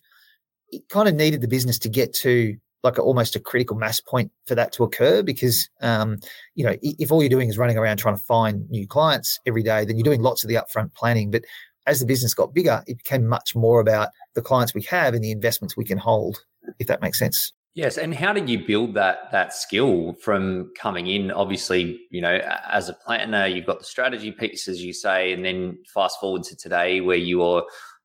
it 0.69 0.87
kind 0.89 1.07
of 1.07 1.15
needed 1.15 1.41
the 1.41 1.47
business 1.47 1.79
to 1.79 1.89
get 1.89 2.13
to 2.15 2.57
like 2.83 2.97
a, 2.97 3.01
almost 3.01 3.35
a 3.35 3.39
critical 3.39 3.75
mass 3.75 3.99
point 3.99 4.31
for 4.45 4.55
that 4.55 4.71
to 4.73 4.83
occur 4.83 5.23
because 5.23 5.69
um, 5.81 6.17
you 6.55 6.63
know 6.63 6.75
if 6.81 7.11
all 7.11 7.21
you're 7.21 7.29
doing 7.29 7.49
is 7.49 7.57
running 7.57 7.77
around 7.77 7.97
trying 7.97 8.15
to 8.15 8.23
find 8.23 8.69
new 8.69 8.87
clients 8.87 9.39
every 9.45 9.63
day 9.63 9.85
then 9.85 9.97
you're 9.97 10.03
doing 10.03 10.21
lots 10.21 10.43
of 10.43 10.47
the 10.47 10.55
upfront 10.55 10.93
planning 10.93 11.31
but 11.31 11.43
as 11.85 11.99
the 11.99 12.05
business 12.05 12.33
got 12.33 12.53
bigger 12.53 12.83
it 12.87 12.97
became 12.97 13.25
much 13.25 13.55
more 13.55 13.79
about 13.79 14.09
the 14.35 14.41
clients 14.41 14.73
we 14.73 14.81
have 14.83 15.13
and 15.13 15.23
the 15.23 15.31
investments 15.31 15.75
we 15.75 15.85
can 15.85 15.97
hold 15.97 16.43
if 16.79 16.87
that 16.87 17.01
makes 17.01 17.19
sense 17.19 17.51
Yes, 17.77 17.99
and 17.99 18.15
how 18.15 18.33
did 18.33 18.49
you 18.49 18.65
build 18.65 18.95
that 18.95 19.31
that 19.31 19.53
skill 19.53 20.13
from 20.13 20.71
coming 20.75 21.05
in? 21.05 21.29
Obviously, 21.29 22.01
you 22.09 22.21
know, 22.21 22.39
as 22.67 22.89
a 22.89 22.93
planner, 22.93 23.45
you've 23.45 23.67
got 23.67 23.77
the 23.77 23.85
strategy 23.85 24.31
piece, 24.31 24.67
as 24.67 24.83
you 24.83 24.91
say, 24.91 25.31
and 25.31 25.45
then 25.45 25.77
fast 25.93 26.19
forward 26.19 26.41
to 26.45 26.55
today, 26.55 27.01
where 27.01 27.17
you 27.17 27.43
are, 27.43 27.63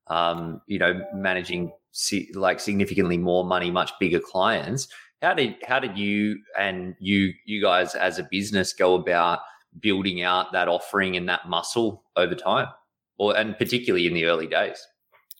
um, 0.09 0.61
you 0.67 0.79
know, 0.79 1.01
managing 1.15 1.73
like 2.35 2.61
significantly 2.61 3.17
more 3.17 3.47
money, 3.47 3.71
much 3.71 3.93
bigger 3.99 4.21
clients. 4.21 4.89
How 5.23 5.33
did 5.33 5.57
how 5.67 5.79
did 5.79 5.97
you 5.97 6.39
and 6.59 6.95
you 7.01 7.33
you 7.47 7.63
guys 7.63 7.95
as 7.95 8.19
a 8.19 8.29
business 8.31 8.75
go 8.75 8.95
about 8.95 9.39
building 9.81 10.21
out 10.21 10.53
that 10.53 10.69
offering 10.69 11.17
and 11.17 11.27
that 11.31 11.49
muscle 11.49 12.05
over 12.15 12.35
time, 12.35 12.67
or 13.17 13.35
and 13.35 13.57
particularly 13.57 14.07
in 14.07 14.13
the 14.13 14.27
early 14.27 14.49
days? 14.49 14.87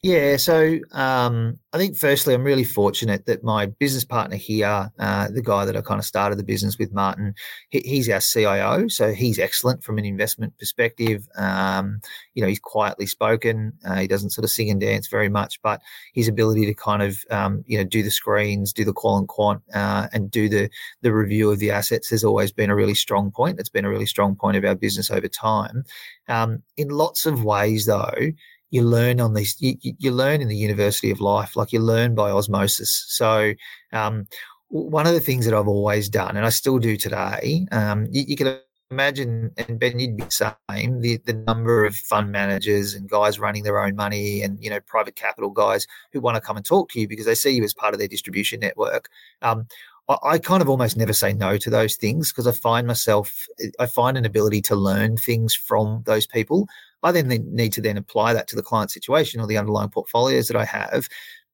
Yeah, 0.05 0.37
so 0.37 0.81
um, 0.91 1.61
I 1.73 1.79
think 1.79 1.97
firstly, 1.97 2.35
I'm 2.35 2.43
really 2.43 2.65
fortunate 2.65 3.27
that 3.27 3.45
my 3.45 3.67
business 3.67 4.05
partner 4.05 4.35
here, 4.35 4.91
uh, 4.99 5.29
the 5.33 5.43
guy 5.43 5.65
that 5.65 5.77
I 5.77 5.81
kind 5.81 6.01
of 6.01 6.05
started 6.05 6.41
the 6.41 6.45
business 6.45 6.77
with, 6.77 6.93
Martin, 6.93 7.35
he, 7.69 7.83
he's 7.85 8.09
our 8.11 8.19
CIO, 8.19 8.89
so 8.89 9.13
he's 9.15 9.39
excellent 9.39 9.85
from 9.85 9.99
an 9.99 10.05
investment 10.05 10.59
perspective. 10.59 11.29
Um, 11.37 12.01
you 12.35 12.43
know, 12.43 12.49
he's 12.49 12.59
quietly 12.59 13.07
spoken. 13.07 13.75
Uh, 13.87 14.01
he 14.01 14.09
doesn't 14.09 14.31
sort 14.31 14.45
of 14.45 14.51
sing 14.51 14.71
and 14.71 14.81
dance 14.81 15.07
very 15.07 15.29
much, 15.29 15.63
but 15.63 15.81
his 16.15 16.27
ability 16.27 16.67
to 16.67 16.75
kind 16.75 17.03
of 17.03 17.19
um, 17.31 17.63
you 17.69 17.79
know 17.79 17.85
do 17.85 18.03
the 18.03 18.11
screens, 18.11 18.73
do 18.73 18.85
the 18.85 18.93
qual 18.93 19.19
and 19.19 19.29
quant, 19.29 19.63
uh, 19.73 20.09
and 20.13 20.33
do 20.33 20.49
the 20.49 20.69
the 21.03 21.13
review 21.15 21.49
of 21.53 21.61
the 21.61 21.71
assets 21.71 22.11
has 22.11 22.25
always 22.25 22.51
been 22.51 22.71
a 22.71 22.75
really 22.77 22.95
strong 22.97 23.31
point. 23.31 23.61
It's 23.61 23.69
been 23.69 23.85
a 23.85 23.91
really 23.91 24.07
strong 24.07 24.35
point 24.35 24.57
of 24.57 24.65
our 24.65 24.75
business 24.75 25.13
over 25.13 25.29
time. 25.29 25.85
Um, 26.27 26.65
in 26.77 26.89
lots 26.89 27.25
of 27.25 27.45
ways, 27.45 27.87
though 27.87 28.33
you 28.73 28.83
learn 28.83 29.21
on 29.21 29.35
these 29.35 29.55
you, 29.61 29.77
you, 29.81 30.11
learn 30.11 30.41
in 30.41 30.49
the 30.49 30.57
university 30.57 31.11
of 31.11 31.21
life 31.21 31.55
like 31.55 31.73
you 31.73 31.79
learn 31.79 32.15
by 32.17 32.31
osmosis 32.31 33.05
so 33.07 33.53
um, 33.93 34.27
one 34.69 35.07
of 35.07 35.13
the 35.13 35.21
things 35.21 35.45
that 35.45 35.55
i've 35.55 35.69
always 35.69 36.09
done 36.09 36.37
and 36.37 36.45
i 36.45 36.49
still 36.49 36.79
do 36.79 36.97
today 36.97 37.67
um, 37.71 38.07
you, 38.11 38.25
you, 38.27 38.37
can 38.37 38.59
imagine 38.91 39.53
and 39.57 39.79
ben 39.79 39.99
you'd 39.99 40.17
be 40.17 40.25
the 40.25 40.55
same 40.71 41.01
the, 41.01 41.19
the 41.27 41.35
number 41.35 41.85
of 41.85 41.95
fund 41.95 42.33
managers 42.33 42.95
and 42.95 43.09
guys 43.09 43.39
running 43.39 43.63
their 43.63 43.79
own 43.79 43.95
money 43.95 44.43
and 44.43 44.59
you 44.63 44.69
know 44.69 44.81
private 44.81 45.15
capital 45.15 45.51
guys 45.51 45.87
who 46.13 46.21
want 46.21 46.35
to 46.35 46.41
come 46.41 46.57
and 46.57 46.67
talk 46.67 46.91
to 46.91 46.99
you 46.99 47.07
because 47.07 47.27
they 47.27 47.35
see 47.35 47.51
you 47.51 47.63
as 47.63 47.75
part 47.75 47.95
of 47.95 47.99
their 47.99 48.09
distribution 48.09 48.59
network 48.59 49.09
um, 49.43 49.67
I, 50.09 50.17
I 50.23 50.39
kind 50.39 50.63
of 50.63 50.69
almost 50.69 50.97
never 50.97 51.13
say 51.13 51.33
no 51.33 51.57
to 51.59 51.71
those 51.71 51.97
things 51.97 52.33
because 52.33 52.47
I 52.47 52.53
find 52.53 52.87
myself, 52.87 53.47
I 53.79 53.87
find 53.87 54.17
an 54.17 54.25
ability 54.25 54.63
to 54.63 54.77
learn 54.77 55.17
things 55.17 55.55
from 55.55 56.03
those 56.07 56.27
people. 56.27 56.69
I 57.03 57.13
then 57.13 57.29
need 57.29 57.73
to 57.75 57.81
then 57.81 57.97
apply 57.97 58.33
that 58.35 58.49
to 58.49 58.57
the 58.57 58.63
client 58.63 58.91
situation 58.91 59.41
or 59.41 59.47
the 59.47 59.59
underlying 59.59 59.91
portfolios 59.91 60.49
that 60.49 60.57
I 60.57 60.65
have. 60.65 61.09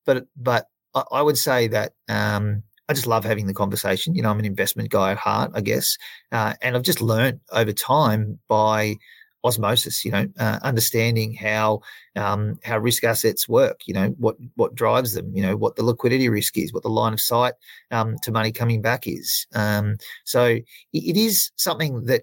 But 0.05 0.27
but 0.37 0.67
I, 0.95 1.23
would 1.23 1.39
say 1.39 1.69
that 1.69 1.93
um, 2.09 2.63
I 2.89 2.95
just 2.95 3.07
love 3.07 3.25
having 3.25 3.47
the 3.47 3.55
conversation. 3.55 4.15
You 4.15 4.23
know, 4.23 4.31
I'm 4.31 4.39
an 4.39 4.45
investment 4.45 4.91
guy 4.91 5.13
at 5.13 5.19
heart, 5.19 5.53
I 5.55 5.61
guess, 5.61 5.97
uh, 6.33 6.55
and 6.63 6.77
I've 6.77 6.83
just 6.83 7.01
learned 7.01 7.41
over 7.53 7.73
time 7.73 8.39
by 8.49 8.97
osmosis. 9.45 10.05
You 10.05 10.13
know, 10.13 10.29
uh, 10.39 10.59
understanding 10.63 11.35
how 11.35 11.83
um, 12.17 12.59
how 12.65 12.79
risk 12.79 13.05
assets 13.05 13.49
work. 13.49 13.83
You 13.87 13.95
know, 13.95 14.09
what 14.19 14.37
what 14.57 14.75
drives 14.75 15.15
them. 15.15 15.31
You 15.35 15.43
know, 15.43 15.57
what 15.57 15.77
the 15.77 15.85
liquidity 15.85 16.29
risk 16.29 16.57
is, 16.57 16.73
what 16.73 16.83
the 16.83 16.89
line 16.91 17.13
of 17.13 17.21
sight 17.21 17.55
um, 17.91 18.17
to 18.23 18.33
money 18.33 18.53
coming 18.53 18.83
back 18.83 19.07
is. 19.07 19.47
Um, 19.55 19.99
so 20.25 20.45
it, 20.45 20.65
it 20.93 21.17
is 21.17 21.51
something 21.57 22.07
that 22.07 22.23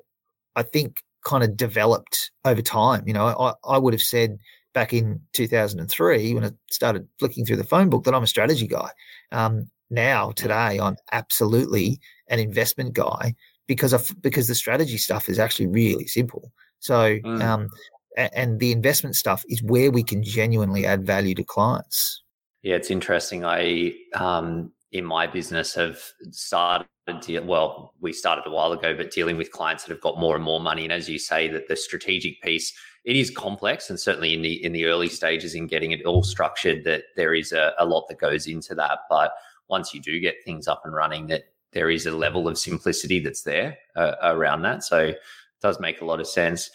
I 0.55 0.63
think 0.63 1.03
kind 1.25 1.43
of 1.43 1.57
developed 1.57 2.31
over 2.45 2.61
time. 2.61 3.03
You 3.05 3.13
know, 3.13 3.27
I, 3.27 3.53
I 3.67 3.77
would 3.77 3.93
have 3.93 4.01
said 4.01 4.37
back 4.73 4.93
in 4.93 5.19
2003 5.33 6.33
when 6.33 6.45
I 6.45 6.51
started 6.71 7.07
flicking 7.19 7.45
through 7.45 7.57
the 7.57 7.63
phone 7.63 7.89
book 7.89 8.03
that 8.05 8.13
I'm 8.13 8.23
a 8.23 8.27
strategy 8.27 8.67
guy. 8.67 8.89
Um, 9.31 9.69
now, 9.89 10.31
today, 10.31 10.79
I'm 10.79 10.95
absolutely 11.11 11.99
an 12.29 12.39
investment 12.39 12.93
guy 12.93 13.35
because 13.67 13.93
of 13.93 14.09
because 14.21 14.47
the 14.47 14.55
strategy 14.55 14.97
stuff 14.97 15.29
is 15.29 15.39
actually 15.39 15.67
really 15.67 16.07
simple. 16.07 16.51
So, 16.79 17.17
mm. 17.17 17.41
um, 17.41 17.69
and 18.17 18.59
the 18.59 18.71
investment 18.71 19.15
stuff 19.15 19.43
is 19.49 19.61
where 19.63 19.91
we 19.91 20.03
can 20.03 20.23
genuinely 20.23 20.85
add 20.85 21.05
value 21.05 21.35
to 21.35 21.43
clients. 21.43 22.23
Yeah, 22.61 22.75
it's 22.75 22.89
interesting. 22.89 23.45
I 23.45 23.93
um, 24.13 24.71
in 24.91 25.05
my 25.05 25.27
business 25.27 25.73
have 25.75 25.99
started 26.31 26.87
well, 27.43 27.93
we 28.01 28.11
started 28.11 28.47
a 28.47 28.49
while 28.49 28.71
ago, 28.71 28.95
but 28.95 29.11
dealing 29.11 29.37
with 29.37 29.51
clients 29.51 29.83
that 29.83 29.91
have 29.91 30.01
got 30.01 30.19
more 30.19 30.35
and 30.35 30.43
more 30.43 30.59
money. 30.59 30.83
And 30.85 30.93
as 30.93 31.07
you 31.07 31.19
say, 31.19 31.47
that 31.49 31.67
the 31.67 31.75
strategic 31.75 32.41
piece 32.41 32.73
it 33.03 33.15
is 33.15 33.29
complex, 33.29 33.91
and 33.91 33.99
certainly 33.99 34.33
in 34.33 34.41
the 34.41 34.63
in 34.65 34.71
the 34.71 34.85
early 34.85 35.09
stages 35.09 35.53
in 35.53 35.67
getting 35.67 35.91
it 35.91 36.03
all 36.05 36.23
structured, 36.23 36.83
that 36.85 37.03
there 37.15 37.35
is 37.35 37.51
a, 37.51 37.73
a 37.77 37.85
lot 37.85 38.07
that 38.09 38.17
goes 38.17 38.47
into 38.47 38.73
that. 38.75 38.99
But 39.09 39.31
once 39.67 39.93
you 39.93 40.01
do 40.01 40.19
get 40.19 40.43
things 40.43 40.67
up 40.67 40.81
and 40.85 40.93
running, 40.93 41.27
that 41.27 41.43
there 41.71 41.91
is 41.91 42.07
a 42.07 42.11
level 42.11 42.47
of 42.47 42.57
simplicity 42.57 43.19
that's 43.19 43.43
there 43.43 43.77
uh, 43.95 44.15
around 44.23 44.63
that. 44.63 44.83
So 44.83 44.99
it 44.99 45.19
does 45.61 45.79
make 45.79 46.01
a 46.01 46.05
lot 46.05 46.19
of 46.19 46.27
sense. 46.27 46.71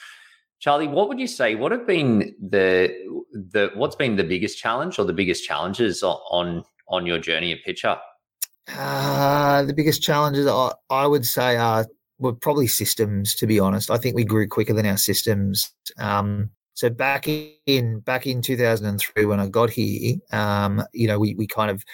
Charlie, 0.61 0.87
what 0.87 1.09
would 1.09 1.19
you 1.19 1.27
say? 1.27 1.57
What 1.57 1.73
have 1.73 1.87
been 1.87 2.35
the 2.41 2.95
the 3.33 3.73
what's 3.75 3.97
been 3.97 4.15
the 4.15 4.25
biggest 4.25 4.57
challenge 4.57 5.01
or 5.01 5.05
the 5.05 5.13
biggest 5.13 5.45
challenges 5.45 6.05
on 6.05 6.21
on 6.31 6.65
your 7.07 7.19
journey 7.19 7.53
at 7.53 7.65
Pitcher? 7.65 7.97
Uh, 8.77 9.63
the 9.65 9.75
biggest 9.75 10.03
challenges 10.03 10.47
I, 10.47 10.73
I 10.91 11.07
would 11.07 11.27
say 11.27 11.57
are 11.57 11.87
were 12.19 12.35
probably 12.35 12.67
systems. 12.67 13.35
To 13.37 13.47
be 13.47 13.59
honest, 13.59 13.91
I 13.91 13.97
think 13.97 14.15
we 14.15 14.25
grew 14.25 14.47
quicker 14.47 14.75
than 14.75 14.87
our 14.87 14.99
systems. 14.99 15.73
Um, 15.99 16.51
so 16.75 16.89
back 16.89 17.27
in 17.67 18.01
back 18.01 18.27
in 18.27 18.41
2003 18.41 19.25
when 19.27 19.41
I 19.41 19.49
got 19.49 19.71
here, 19.71 20.17
um, 20.33 20.83
you 20.93 21.07
know, 21.09 21.19
we, 21.19 21.35
we 21.35 21.47
kind 21.47 21.71
of 21.71 21.85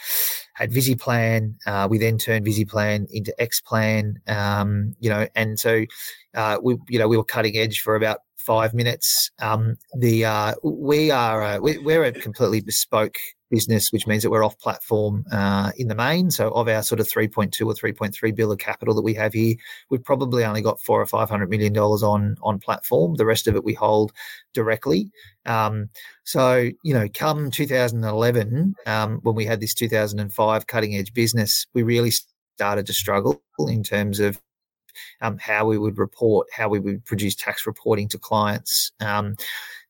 had 0.55 0.71
VisiPlan. 0.71 1.55
Uh, 1.67 1.89
we 1.91 1.99
then 1.99 2.19
turned 2.19 2.47
VisiPlan 2.47 3.07
into 3.11 3.35
Xplan. 3.41 4.15
Um, 4.29 4.95
you 5.01 5.11
know, 5.11 5.27
and 5.35 5.59
so 5.59 5.85
uh, 6.35 6.59
we 6.63 6.77
you 6.89 6.99
know 6.99 7.09
we 7.09 7.17
were 7.17 7.25
cutting 7.25 7.57
edge 7.57 7.81
for 7.81 7.97
about 7.97 8.19
five 8.37 8.75
minutes. 8.75 9.31
Um, 9.41 9.77
the 9.99 10.25
uh, 10.25 10.55
we 10.63 11.11
are 11.11 11.43
uh, 11.43 11.59
we, 11.59 11.95
are 11.95 12.05
a 12.05 12.13
completely 12.13 12.61
bespoke 12.61 13.17
business, 13.51 13.93
which 13.93 14.07
means 14.07 14.23
that 14.23 14.31
we're 14.31 14.45
off 14.45 14.59
platform 14.59 15.25
uh, 15.33 15.73
in 15.77 15.89
the 15.89 15.95
main. 15.95 16.31
So 16.31 16.51
of 16.51 16.69
our 16.69 16.83
sort 16.83 17.01
of 17.01 17.09
3.2 17.09 17.67
or 17.67 17.75
3.3 17.75 18.35
bill 18.35 18.53
of 18.53 18.59
capital 18.59 18.95
that 18.95 19.03
we 19.03 19.15
have 19.15 19.33
here, 19.33 19.57
we've 19.91 20.05
probably 20.05 20.45
only 20.45 20.63
got 20.63 20.81
four 20.81 21.01
or 21.01 21.07
five 21.07 21.31
hundred 21.31 21.51
million 21.51 21.73
dollars 21.73 22.03
on 22.03 22.37
on 22.43 22.59
platform. 22.59 23.15
The 23.17 23.27
rest 23.27 23.47
of 23.47 23.57
it 23.57 23.65
we 23.65 23.75
hold 23.75 24.13
directly. 24.55 25.11
Um, 25.45 25.89
so 26.25 26.71
you 26.83 26.95
know, 26.95 27.09
come 27.13 27.51
2011, 27.51 28.75
um, 28.87 29.21
when 29.23 29.35
we 29.35 29.45
had 29.45 29.61
this 29.61 29.75
2005 29.75 30.67
cutting 30.67 30.97
edge 30.97 31.13
business, 31.15 31.67
we 31.75 31.83
really 31.83 32.13
started 32.57 32.87
to 32.87 32.93
struggle 32.93 33.43
in 33.59 33.83
terms 33.83 34.21
of 34.21 34.41
um, 35.21 35.39
how 35.39 35.67
we 35.67 35.79
would 35.79 35.99
report, 35.99 36.49
how 36.53 36.69
we 36.69 36.79
would 36.79 37.05
produce 37.05 37.35
tax 37.35 37.67
reporting 37.67 38.09
to 38.09 38.19
clients. 38.19 38.93
Um, 39.01 39.37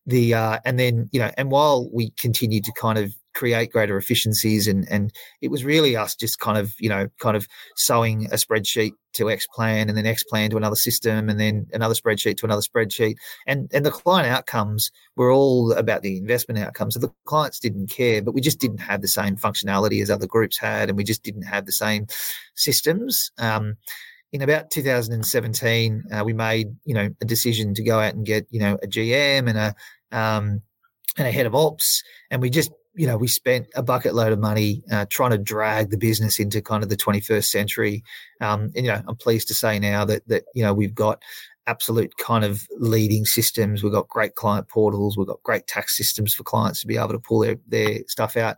the 0.07 0.35
uh, 0.35 0.59
and 0.65 0.79
then 0.79 1.09
you 1.13 1.21
know, 1.21 1.31
and 1.37 1.51
while 1.51 1.91
we 1.93 2.11
continued 2.11 2.65
to 2.65 2.73
kind 2.73 2.99
of 2.99 3.15
create 3.37 3.71
greater 3.71 3.99
efficiencies 3.99 4.67
and 4.67 4.91
and 4.91 5.13
it 5.43 5.51
was 5.51 5.63
really 5.63 5.95
us 5.95 6.17
just 6.17 6.41
kind 6.41 6.57
of 6.57 6.75
you 6.79 6.89
know 6.89 7.07
kind 7.21 7.37
of 7.37 7.47
sewing 7.77 8.25
a 8.27 8.37
spreadsheet 8.37 8.93
to 9.13 9.25
Xplan 9.25 9.89
and 9.89 9.97
then 9.97 10.05
Xplan 10.05 10.51
to 10.51 10.57
another 10.57 10.77
system 10.77 11.29
and 11.29 11.39
then 11.39 11.67
another 11.73 11.95
spreadsheet 11.95 12.39
to 12.39 12.47
another 12.47 12.63
spreadsheet. 12.63 13.17
And 13.47 13.71
and 13.73 13.85
the 13.85 13.91
client 13.91 14.27
outcomes 14.27 14.91
were 15.17 15.31
all 15.31 15.73
about 15.73 16.03
the 16.03 16.17
investment 16.17 16.59
outcomes 16.59 16.95
so 16.95 17.01
the 17.01 17.13
clients 17.27 17.61
didn't 17.61 17.91
care 17.91 18.23
but 18.23 18.33
we 18.33 18.41
just 18.41 18.59
didn't 18.59 18.79
have 18.79 19.03
the 19.03 19.09
same 19.09 19.37
functionality 19.37 20.03
as 20.03 20.11
other 20.11 20.27
groups 20.27 20.59
had 20.59 20.89
and 20.89 20.97
we 20.97 21.05
just 21.05 21.23
didn't 21.23 21.43
have 21.43 21.67
the 21.67 21.73
same 21.73 22.07
systems. 22.55 23.31
Um, 23.39 23.77
in 24.33 24.43
about 24.43 24.71
2017 24.71 26.05
uh, 26.13 26.25
we 26.25 26.33
made 26.33 26.69
you 26.85 26.95
know 26.95 27.09
a 27.21 27.25
decision 27.25 27.75
to 27.75 27.83
go 27.83 28.01
out 28.01 28.15
and 28.15 28.27
get 28.27 28.47
you 28.51 28.61
know 28.61 28.79
a 28.83 28.87
GM 28.87 29.49
and 29.49 29.59
a 29.59 29.75
um, 30.17 30.63
and 31.19 31.27
a 31.27 31.33
head 31.33 31.47
of 31.47 31.55
ops 31.55 32.03
and 32.31 32.43
we 32.43 32.51
just 32.51 32.71
you 32.97 33.07
know, 33.07 33.17
we 33.17 33.29
spent 33.29 33.67
a 33.75 33.83
bucket 33.83 34.15
load 34.15 34.33
of 34.33 34.39
money 34.39 34.83
uh, 34.91 35.07
trying 35.11 35.31
to 35.31 35.39
drag 35.39 35.91
the 35.91 35.99
business 35.99 36.41
into 36.41 36.63
kind 36.63 36.83
of 36.83 36.89
the 36.89 36.97
21st 36.97 37.45
century. 37.45 38.03
Um, 38.41 38.73
and, 38.75 38.87
you 38.87 38.93
know, 38.93 39.03
I'm 39.07 39.17
pleased 39.17 39.49
to 39.49 39.55
say 39.55 39.79
now 39.79 40.05
that, 40.07 40.27
that, 40.29 40.45
you 40.55 40.63
know, 40.63 40.73
we've 40.73 40.95
got 40.95 41.23
absolute 41.67 42.17
kind 42.17 42.45
of 42.45 42.67
leading 42.79 43.25
systems. 43.25 43.83
We've 43.83 43.93
got 43.93 44.09
great 44.09 44.35
client 44.35 44.69
portals. 44.69 45.17
We've 45.17 45.27
got 45.27 45.43
great 45.43 45.67
tax 45.67 45.97
systems 45.97 46.33
for 46.33 46.43
clients 46.43 46.81
to 46.81 46.87
be 46.87 46.97
able 46.97 47.13
to 47.13 47.19
pull 47.19 47.41
their, 47.41 47.57
their 47.69 47.99
stuff 48.07 48.37
out. 48.37 48.57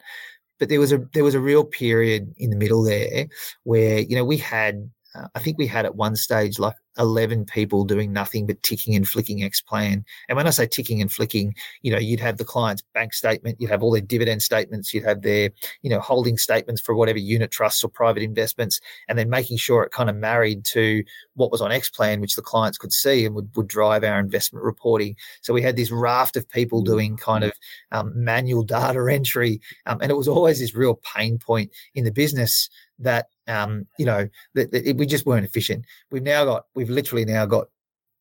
But 0.58 0.68
there 0.68 0.80
was 0.80 0.92
a, 0.92 0.98
there 1.14 1.24
was 1.24 1.34
a 1.34 1.40
real 1.40 1.64
period 1.64 2.34
in 2.36 2.50
the 2.50 2.56
middle 2.56 2.82
there 2.82 3.26
where, 3.64 4.00
you 4.00 4.16
know, 4.16 4.24
we 4.24 4.36
had, 4.36 4.90
uh, 5.14 5.28
I 5.34 5.40
think 5.40 5.58
we 5.58 5.66
had 5.66 5.84
at 5.84 5.96
one 5.96 6.16
stage 6.16 6.58
like 6.58 6.74
11 6.98 7.44
people 7.44 7.84
doing 7.84 8.12
nothing 8.12 8.46
but 8.46 8.62
ticking 8.62 8.94
and 8.94 9.08
flicking 9.08 9.40
Xplan. 9.40 10.04
And 10.28 10.36
when 10.36 10.46
I 10.46 10.50
say 10.50 10.66
ticking 10.66 11.00
and 11.00 11.10
flicking, 11.10 11.54
you 11.82 11.92
know, 11.92 11.98
you'd 11.98 12.20
have 12.20 12.38
the 12.38 12.44
client's 12.44 12.82
bank 12.94 13.14
statement, 13.14 13.60
you'd 13.60 13.70
have 13.70 13.82
all 13.82 13.92
their 13.92 14.00
dividend 14.00 14.42
statements, 14.42 14.92
you'd 14.92 15.04
have 15.04 15.22
their, 15.22 15.50
you 15.82 15.90
know, 15.90 16.00
holding 16.00 16.36
statements 16.36 16.80
for 16.80 16.94
whatever 16.94 17.18
unit 17.18 17.50
trusts 17.50 17.84
or 17.84 17.88
private 17.88 18.22
investments, 18.22 18.80
and 19.08 19.18
then 19.18 19.30
making 19.30 19.56
sure 19.56 19.82
it 19.82 19.92
kind 19.92 20.10
of 20.10 20.16
married 20.16 20.64
to 20.66 21.02
what 21.34 21.50
was 21.50 21.60
on 21.60 21.70
Xplan, 21.70 22.20
which 22.20 22.36
the 22.36 22.42
clients 22.42 22.78
could 22.78 22.92
see 22.92 23.24
and 23.24 23.34
would, 23.34 23.50
would 23.56 23.68
drive 23.68 24.04
our 24.04 24.18
investment 24.18 24.64
reporting. 24.64 25.14
So 25.42 25.54
we 25.54 25.62
had 25.62 25.76
this 25.76 25.90
raft 25.90 26.36
of 26.36 26.48
people 26.48 26.82
doing 26.82 27.16
kind 27.16 27.44
of 27.44 27.52
um, 27.92 28.12
manual 28.14 28.62
data 28.62 29.06
entry. 29.10 29.60
Um, 29.86 30.00
and 30.00 30.10
it 30.10 30.16
was 30.16 30.28
always 30.28 30.60
this 30.60 30.74
real 30.74 31.00
pain 31.14 31.38
point 31.38 31.70
in 31.94 32.04
the 32.04 32.12
business 32.12 32.68
that 32.98 33.28
um, 33.46 33.86
you 33.98 34.04
know 34.04 34.28
that, 34.54 34.72
that 34.72 34.96
we 34.96 35.06
just 35.06 35.26
weren't 35.26 35.46
efficient. 35.46 35.84
We've 36.10 36.22
now 36.22 36.44
got 36.44 36.66
we've 36.74 36.87
literally 36.88 37.24
now 37.24 37.46
got 37.46 37.68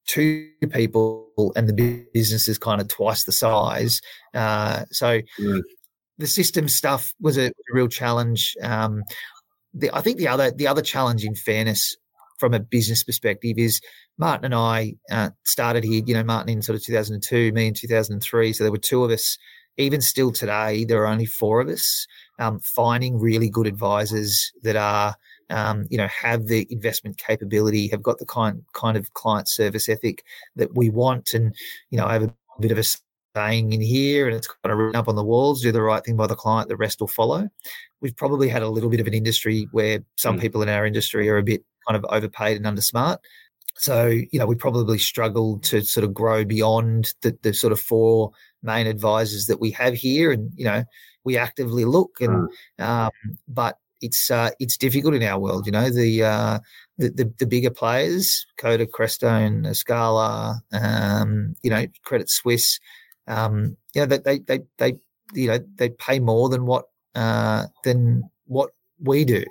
two 0.07 0.49
people, 0.71 1.51
and 1.55 1.67
the 1.67 2.05
business 2.13 2.47
is 2.47 2.57
kind 2.57 2.81
of 2.81 2.87
twice 2.87 3.25
the 3.25 3.31
size. 3.31 4.01
Uh, 4.33 4.85
so 4.91 5.21
mm. 5.39 5.61
the 6.17 6.27
system 6.27 6.67
stuff 6.67 7.13
was 7.19 7.37
a, 7.37 7.47
a 7.47 7.73
real 7.73 7.87
challenge. 7.87 8.55
Um, 8.63 9.03
the, 9.73 9.95
I 9.95 10.01
think 10.01 10.17
the 10.17 10.27
other 10.27 10.51
the 10.51 10.67
other 10.67 10.81
challenge, 10.81 11.23
in 11.23 11.35
fairness, 11.35 11.95
from 12.39 12.53
a 12.53 12.59
business 12.59 13.03
perspective, 13.03 13.57
is 13.57 13.81
Martin 14.17 14.45
and 14.45 14.55
I 14.55 14.95
uh, 15.11 15.29
started 15.43 15.83
here. 15.83 16.01
You 16.05 16.15
know, 16.15 16.23
Martin 16.23 16.49
in 16.49 16.61
sort 16.61 16.77
of 16.77 16.83
2002, 16.83 17.51
me 17.51 17.67
in 17.67 17.73
2003. 17.73 18.53
So 18.53 18.63
there 18.63 18.71
were 18.71 18.77
two 18.77 19.03
of 19.03 19.11
us. 19.11 19.37
Even 19.79 20.01
still 20.01 20.31
today, 20.31 20.85
there 20.85 21.03
are 21.03 21.07
only 21.07 21.27
four 21.27 21.61
of 21.61 21.67
us 21.67 22.07
um, 22.39 22.59
finding 22.61 23.19
really 23.19 23.47
good 23.47 23.67
advisors 23.67 24.51
that 24.63 24.75
are 24.75 25.13
um, 25.49 25.85
you 25.89 25.97
know 25.97 26.07
have 26.07 26.47
the 26.47 26.67
investment 26.69 27.17
capability, 27.17 27.87
have 27.87 28.01
got 28.01 28.19
the 28.19 28.25
kind 28.25 28.63
kind 28.73 28.97
of 28.97 29.13
client 29.13 29.47
service 29.47 29.89
ethic 29.89 30.23
that 30.55 30.75
we 30.75 30.89
want, 30.89 31.33
and 31.33 31.55
you 31.89 31.97
know 31.97 32.05
I 32.05 32.13
have 32.13 32.23
a 32.23 32.33
bit 32.59 32.71
of 32.71 32.77
a 32.77 32.83
saying 33.35 33.73
in 33.73 33.81
here, 33.81 34.27
and 34.27 34.35
it's 34.35 34.47
kind 34.47 34.71
of 34.71 34.77
written 34.77 34.95
up 34.95 35.07
on 35.07 35.15
the 35.15 35.23
walls: 35.23 35.61
do 35.61 35.71
the 35.71 35.81
right 35.81 36.03
thing 36.03 36.17
by 36.17 36.27
the 36.27 36.35
client, 36.35 36.69
the 36.69 36.77
rest 36.77 36.99
will 36.99 37.07
follow. 37.07 37.47
We've 38.01 38.15
probably 38.15 38.49
had 38.49 38.61
a 38.61 38.69
little 38.69 38.89
bit 38.89 38.99
of 38.99 39.07
an 39.07 39.13
industry 39.13 39.67
where 39.71 39.99
some 40.15 40.37
mm. 40.37 40.41
people 40.41 40.61
in 40.61 40.69
our 40.69 40.85
industry 40.85 41.29
are 41.29 41.37
a 41.37 41.43
bit 41.43 41.63
kind 41.87 41.95
of 41.95 42.05
overpaid 42.09 42.57
and 42.57 42.65
undersmart. 42.65 43.17
So, 43.77 44.07
you 44.07 44.39
know, 44.39 44.47
we 44.47 44.55
probably 44.55 44.97
struggle 44.97 45.59
to 45.59 45.81
sort 45.81 46.03
of 46.03 46.13
grow 46.13 46.43
beyond 46.43 47.13
the, 47.21 47.37
the 47.43 47.53
sort 47.53 47.71
of 47.71 47.79
four 47.79 48.31
main 48.63 48.87
advisors 48.87 49.45
that 49.45 49.59
we 49.59 49.69
have 49.71 49.93
here. 49.93 50.31
And, 50.31 50.51
you 50.55 50.65
know, 50.65 50.83
we 51.23 51.37
actively 51.37 51.85
look, 51.85 52.17
and 52.19 52.49
mm. 52.79 52.83
um, 52.83 53.11
but 53.47 53.77
it's 54.01 54.31
uh, 54.31 54.51
it's 54.59 54.77
difficult 54.77 55.15
in 55.15 55.23
our 55.23 55.39
world. 55.39 55.65
You 55.65 55.71
know, 55.71 55.89
the 55.89 56.23
uh, 56.23 56.59
the, 56.97 57.09
the, 57.09 57.33
the 57.39 57.45
bigger 57.45 57.69
players, 57.69 58.45
Kotak, 58.59 58.89
Crestone, 58.89 59.75
Scala, 59.75 60.61
um, 60.73 61.55
you 61.63 61.69
know, 61.69 61.85
Credit 62.03 62.29
Suisse, 62.29 62.79
um, 63.27 63.77
you 63.93 64.05
know, 64.05 64.17
they, 64.17 64.39
they 64.39 64.61
they 64.77 64.93
you 65.33 65.47
know 65.47 65.59
they 65.75 65.89
pay 65.89 66.19
more 66.19 66.49
than 66.49 66.65
what 66.65 66.85
uh, 67.15 67.65
than 67.83 68.23
what 68.45 68.71
we 68.99 69.25
do, 69.25 69.43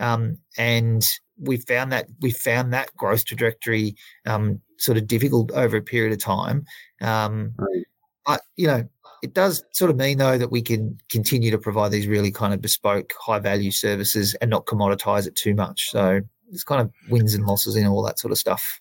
um, 0.00 0.38
and 0.58 1.04
we 1.38 1.56
found 1.56 1.92
that 1.92 2.06
we 2.20 2.30
found 2.30 2.72
that 2.72 2.94
growth 2.96 3.24
trajectory 3.24 3.94
um, 4.26 4.60
sort 4.78 4.98
of 4.98 5.06
difficult 5.06 5.50
over 5.52 5.76
a 5.76 5.82
period 5.82 6.12
of 6.12 6.18
time. 6.18 6.64
Um, 7.00 7.52
right. 7.56 7.86
But 8.26 8.42
you 8.56 8.66
know, 8.66 8.88
it 9.22 9.34
does 9.34 9.64
sort 9.70 9.90
of 9.90 9.96
mean 9.96 10.18
though 10.18 10.36
that 10.36 10.50
we 10.50 10.60
can 10.60 10.98
continue 11.08 11.50
to 11.50 11.58
provide 11.58 11.92
these 11.92 12.08
really 12.08 12.32
kind 12.32 12.52
of 12.52 12.60
bespoke, 12.60 13.12
high 13.18 13.38
value 13.38 13.70
services 13.70 14.34
and 14.40 14.50
not 14.50 14.66
commoditize 14.66 15.26
it 15.26 15.36
too 15.36 15.54
much. 15.54 15.90
So 15.90 16.20
it's 16.50 16.64
kind 16.64 16.80
of 16.80 16.90
wins 17.08 17.34
and 17.34 17.46
losses 17.46 17.76
in 17.76 17.86
all 17.86 18.02
that 18.02 18.18
sort 18.18 18.32
of 18.32 18.38
stuff. 18.38 18.80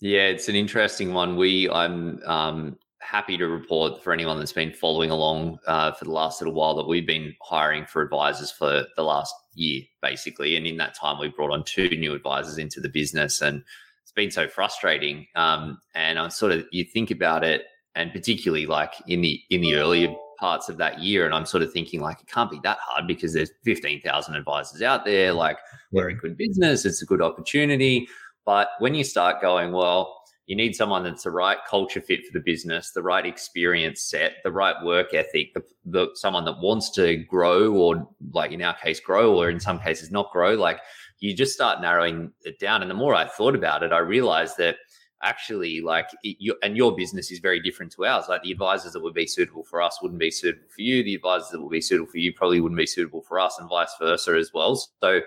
Yeah, 0.00 0.22
it's 0.24 0.48
an 0.48 0.54
interesting 0.54 1.14
one. 1.14 1.36
We 1.36 1.68
I'm 1.70 2.22
um, 2.24 2.78
happy 3.00 3.38
to 3.38 3.48
report 3.48 4.02
for 4.04 4.12
anyone 4.12 4.38
that's 4.38 4.52
been 4.52 4.72
following 4.72 5.10
along 5.10 5.58
uh, 5.66 5.92
for 5.92 6.04
the 6.04 6.10
last 6.10 6.42
little 6.42 6.54
while 6.54 6.74
that 6.76 6.86
we've 6.86 7.06
been 7.06 7.34
hiring 7.42 7.86
for 7.86 8.02
advisors 8.02 8.50
for 8.50 8.84
the 8.96 9.02
last 9.02 9.34
year, 9.54 9.82
basically. 10.02 10.56
And 10.56 10.66
in 10.66 10.76
that 10.76 10.94
time, 10.94 11.18
we've 11.18 11.34
brought 11.34 11.52
on 11.52 11.64
two 11.64 11.88
new 11.88 12.12
advisors 12.14 12.58
into 12.58 12.80
the 12.80 12.88
business, 12.90 13.40
and 13.40 13.62
it's 14.02 14.12
been 14.12 14.30
so 14.30 14.46
frustrating. 14.46 15.26
Um, 15.34 15.78
and 15.94 16.18
I'm 16.18 16.30
sort 16.30 16.52
of 16.52 16.66
you 16.70 16.84
think 16.84 17.10
about 17.10 17.44
it 17.44 17.62
and 17.94 18.12
particularly 18.12 18.66
like 18.66 18.94
in 19.06 19.20
the 19.20 19.40
in 19.50 19.60
the 19.60 19.74
earlier 19.74 20.08
parts 20.38 20.68
of 20.68 20.76
that 20.76 20.98
year 20.98 21.24
and 21.24 21.34
i'm 21.34 21.46
sort 21.46 21.62
of 21.62 21.72
thinking 21.72 22.00
like 22.00 22.20
it 22.20 22.26
can't 22.26 22.50
be 22.50 22.58
that 22.62 22.78
hard 22.80 23.06
because 23.06 23.32
there's 23.32 23.50
15000 23.64 24.34
advisors 24.34 24.82
out 24.82 25.04
there 25.04 25.32
like 25.32 25.58
we're 25.92 26.08
a 26.08 26.14
good 26.14 26.36
business 26.36 26.84
it's 26.84 27.02
a 27.02 27.06
good 27.06 27.22
opportunity. 27.22 28.06
But 28.46 28.68
when 28.78 28.94
you 28.94 29.04
start 29.04 29.40
going 29.40 29.72
well 29.72 30.20
you 30.46 30.54
need 30.54 30.76
someone 30.76 31.02
that's 31.02 31.22
the 31.22 31.30
right 31.30 31.56
culture 31.68 32.02
fit 32.02 32.20
for 32.26 32.38
the 32.38 32.44
business 32.44 32.90
the 32.90 33.02
right 33.02 33.24
experience 33.24 34.02
set 34.02 34.34
the 34.44 34.52
right 34.52 34.76
work 34.84 35.14
ethic 35.14 35.54
the, 35.54 35.62
the 35.86 36.08
someone 36.14 36.44
that 36.44 36.58
wants 36.58 36.90
to 36.90 37.16
grow 37.16 37.72
or 37.72 38.06
like 38.32 38.52
in 38.52 38.60
our 38.60 38.74
case 38.74 39.00
grow 39.00 39.34
or 39.34 39.48
in 39.48 39.58
some 39.58 39.78
cases 39.78 40.10
not 40.10 40.30
grow 40.30 40.54
like 40.54 40.80
you 41.20 41.34
just 41.34 41.54
start 41.54 41.80
narrowing 41.80 42.30
it 42.42 42.58
down. 42.58 42.82
And 42.82 42.90
the 42.90 42.94
more 42.94 43.14
i 43.14 43.26
thought 43.26 43.54
about 43.54 43.82
it 43.82 43.92
i 43.92 43.98
realized 43.98 44.58
that 44.58 44.76
actually 45.24 45.80
like 45.80 46.08
you, 46.22 46.54
and 46.62 46.76
your 46.76 46.94
business 46.94 47.30
is 47.30 47.40
very 47.40 47.60
different 47.60 47.92
to 47.92 48.04
ours. 48.04 48.26
Like 48.28 48.42
the 48.42 48.52
advisors 48.52 48.92
that 48.92 49.02
would 49.02 49.14
be 49.14 49.26
suitable 49.26 49.64
for 49.64 49.82
us 49.82 49.98
wouldn't 50.00 50.20
be 50.20 50.30
suitable 50.30 50.68
for 50.74 50.82
you. 50.82 51.02
The 51.02 51.14
advisors 51.14 51.48
that 51.48 51.60
would 51.60 51.70
be 51.70 51.80
suitable 51.80 52.10
for 52.10 52.18
you 52.18 52.32
probably 52.32 52.60
wouldn't 52.60 52.78
be 52.78 52.86
suitable 52.86 53.22
for 53.22 53.40
us 53.40 53.58
and 53.58 53.68
vice 53.68 53.94
versa 53.98 54.36
as 54.36 54.52
well. 54.54 54.76
So 54.76 55.20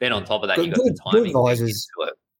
then 0.00 0.12
on 0.12 0.24
top 0.24 0.42
of 0.42 0.48
that 0.48 0.56
good, 0.56 0.66
you 0.66 0.72
got 0.72 0.82
good, 0.82 0.92
the 0.94 0.98
timing 1.04 1.22
good 1.24 1.38
advisors 1.38 1.88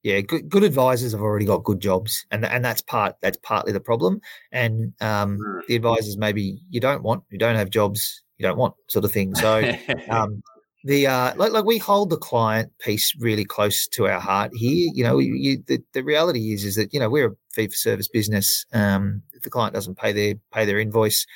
yeah 0.03 0.21
good, 0.21 0.51
good 0.51 0.63
advisors 0.65 1.13
have 1.13 1.23
already 1.23 1.47
got 1.47 1.65
good 1.65 1.81
jobs 1.81 2.27
and 2.31 2.45
and 2.45 2.63
that's 2.63 2.83
part 2.83 3.17
that's 3.23 3.39
partly 3.43 3.73
the 3.73 3.81
problem. 3.81 4.21
And 4.53 4.93
um, 5.01 5.39
mm. 5.39 5.67
the 5.67 5.77
advisors 5.77 6.17
maybe 6.17 6.61
you 6.71 6.81
don't 6.81 7.03
want 7.03 7.25
you 7.31 7.39
don't 7.39 7.57
have 7.57 7.71
jobs 7.71 8.23
you 8.39 8.47
don't 8.47 8.59
want 8.59 8.75
sort 8.89 9.05
of 9.05 9.13
thing. 9.13 9.35
So 9.35 9.63
um, 10.11 10.43
the 10.85 11.07
uh, 11.07 11.35
like, 11.37 11.53
like 11.53 11.65
we 11.65 11.79
hold 11.79 12.11
the 12.11 12.19
client 12.19 12.71
piece 12.79 13.15
really 13.19 13.45
close 13.45 13.89
to 13.89 14.07
our 14.07 14.21
heart 14.21 14.53
here. 14.55 14.91
You 14.95 15.03
know, 15.03 15.19
you, 15.19 15.63
the, 15.67 15.83
the 15.95 16.05
reality 16.05 16.53
is 16.53 16.65
is 16.65 16.77
that 16.77 16.93
you 16.93 17.01
know 17.01 17.09
we're 17.09 17.29
a 17.29 17.37
fee 17.53 17.69
for 17.69 17.75
service 17.75 18.07
business. 18.07 18.67
Um, 18.73 19.23
if 19.33 19.43
the 19.43 19.51
client 19.51 19.75
doesn't 19.75 19.97
pay 19.97 20.13
their 20.13 20.35
pay 20.53 20.67
their 20.67 20.79
invoice, 20.79 21.27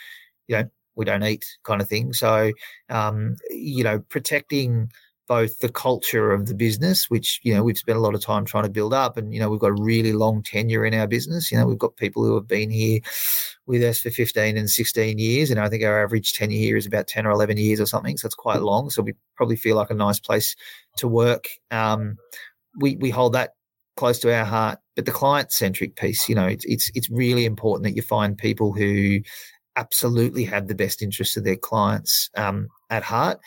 you 0.48 0.56
know, 0.56 0.64
we 0.96 1.06
don't 1.06 1.24
eat, 1.24 1.46
kind 1.64 1.80
of 1.80 1.88
thing. 1.88 2.12
So, 2.12 2.52
um, 2.90 3.36
you 3.50 3.82
know, 3.84 4.00
protecting 4.00 4.90
both 5.28 5.60
the 5.60 5.68
culture 5.68 6.32
of 6.32 6.46
the 6.46 6.54
business, 6.54 7.08
which 7.08 7.40
you 7.42 7.54
know 7.54 7.62
we've 7.62 7.78
spent 7.78 7.98
a 7.98 8.02
lot 8.02 8.14
of 8.14 8.22
time 8.22 8.44
trying 8.44 8.64
to 8.64 8.70
build 8.70 8.92
up, 8.92 9.16
and 9.16 9.32
you 9.32 9.40
know 9.40 9.48
we've 9.48 9.60
got 9.60 9.78
a 9.78 9.82
really 9.82 10.12
long 10.12 10.42
tenure 10.42 10.84
in 10.84 10.94
our 10.94 11.06
business. 11.06 11.50
You 11.50 11.58
know 11.58 11.66
we've 11.66 11.78
got 11.78 11.96
people 11.96 12.24
who 12.24 12.34
have 12.34 12.48
been 12.48 12.70
here 12.70 13.00
with 13.68 13.82
us 13.82 14.00
for 14.00 14.10
15 14.10 14.56
and 14.56 14.68
16 14.68 15.18
years, 15.18 15.50
and 15.50 15.60
I 15.60 15.68
think 15.68 15.84
our 15.84 16.02
average 16.02 16.32
tenure 16.32 16.58
here 16.58 16.76
is 16.76 16.86
about 16.86 17.06
10 17.06 17.26
or 17.26 17.30
11 17.30 17.58
years 17.58 17.80
or 17.80 17.86
something. 17.86 18.16
So 18.16 18.26
it's 18.26 18.34
quite 18.34 18.62
long. 18.62 18.90
So 18.90 19.02
we 19.02 19.12
probably 19.36 19.56
feel 19.56 19.76
like 19.76 19.90
a 19.90 19.94
nice 19.94 20.18
place 20.18 20.56
to 20.96 21.06
work. 21.06 21.48
Um, 21.70 22.16
we 22.80 22.96
we 22.96 23.10
hold 23.10 23.34
that 23.34 23.52
close 23.96 24.18
to 24.20 24.34
our 24.34 24.44
heart, 24.44 24.78
but 24.96 25.04
the 25.04 25.12
client 25.12 25.52
centric 25.52 25.96
piece, 25.96 26.28
you 26.28 26.34
know, 26.34 26.46
it's 26.46 26.64
it's 26.64 26.90
it's 26.94 27.10
really 27.10 27.44
important 27.44 27.84
that 27.84 27.94
you 27.94 28.02
find 28.02 28.38
people 28.38 28.72
who 28.72 29.20
absolutely 29.76 30.44
have 30.44 30.66
the 30.66 30.74
best 30.74 31.02
interests 31.02 31.36
of 31.36 31.44
their 31.44 31.56
clients 31.56 32.30
um, 32.36 32.68
at 32.90 33.02
heart 33.04 33.38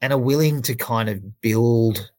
and 0.00 0.12
are 0.12 0.18
willing 0.18 0.60
to 0.62 0.74
kind 0.74 1.08
of 1.08 1.40
build 1.40 2.10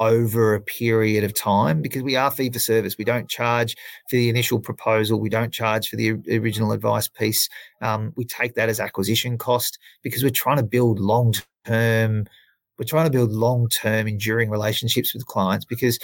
over 0.00 0.54
a 0.54 0.60
period 0.60 1.24
of 1.24 1.34
time 1.34 1.80
because 1.80 2.02
we 2.02 2.16
are 2.16 2.30
fee 2.30 2.50
for 2.50 2.58
service. 2.58 2.98
We 2.98 3.04
don't 3.04 3.28
charge 3.28 3.76
for 4.10 4.16
the 4.16 4.28
initial 4.28 4.58
proposal. 4.58 5.20
We 5.20 5.28
don't 5.28 5.52
charge 5.52 5.88
for 5.88 5.96
the 5.96 6.12
original 6.30 6.72
advice 6.72 7.08
piece. 7.08 7.48
Um, 7.80 8.12
we 8.16 8.24
take 8.24 8.54
that 8.54 8.68
as 8.68 8.80
acquisition 8.80 9.38
cost 9.38 9.78
because 10.02 10.22
we're 10.22 10.30
trying 10.30 10.56
to 10.56 10.62
build 10.62 10.98
long 10.98 11.34
term. 11.64 12.26
We're 12.78 12.86
trying 12.86 13.06
to 13.06 13.10
build 13.10 13.30
long 13.30 13.68
term, 13.68 14.08
enduring 14.08 14.50
relationships 14.50 15.14
with 15.14 15.26
clients 15.26 15.64
because 15.64 15.98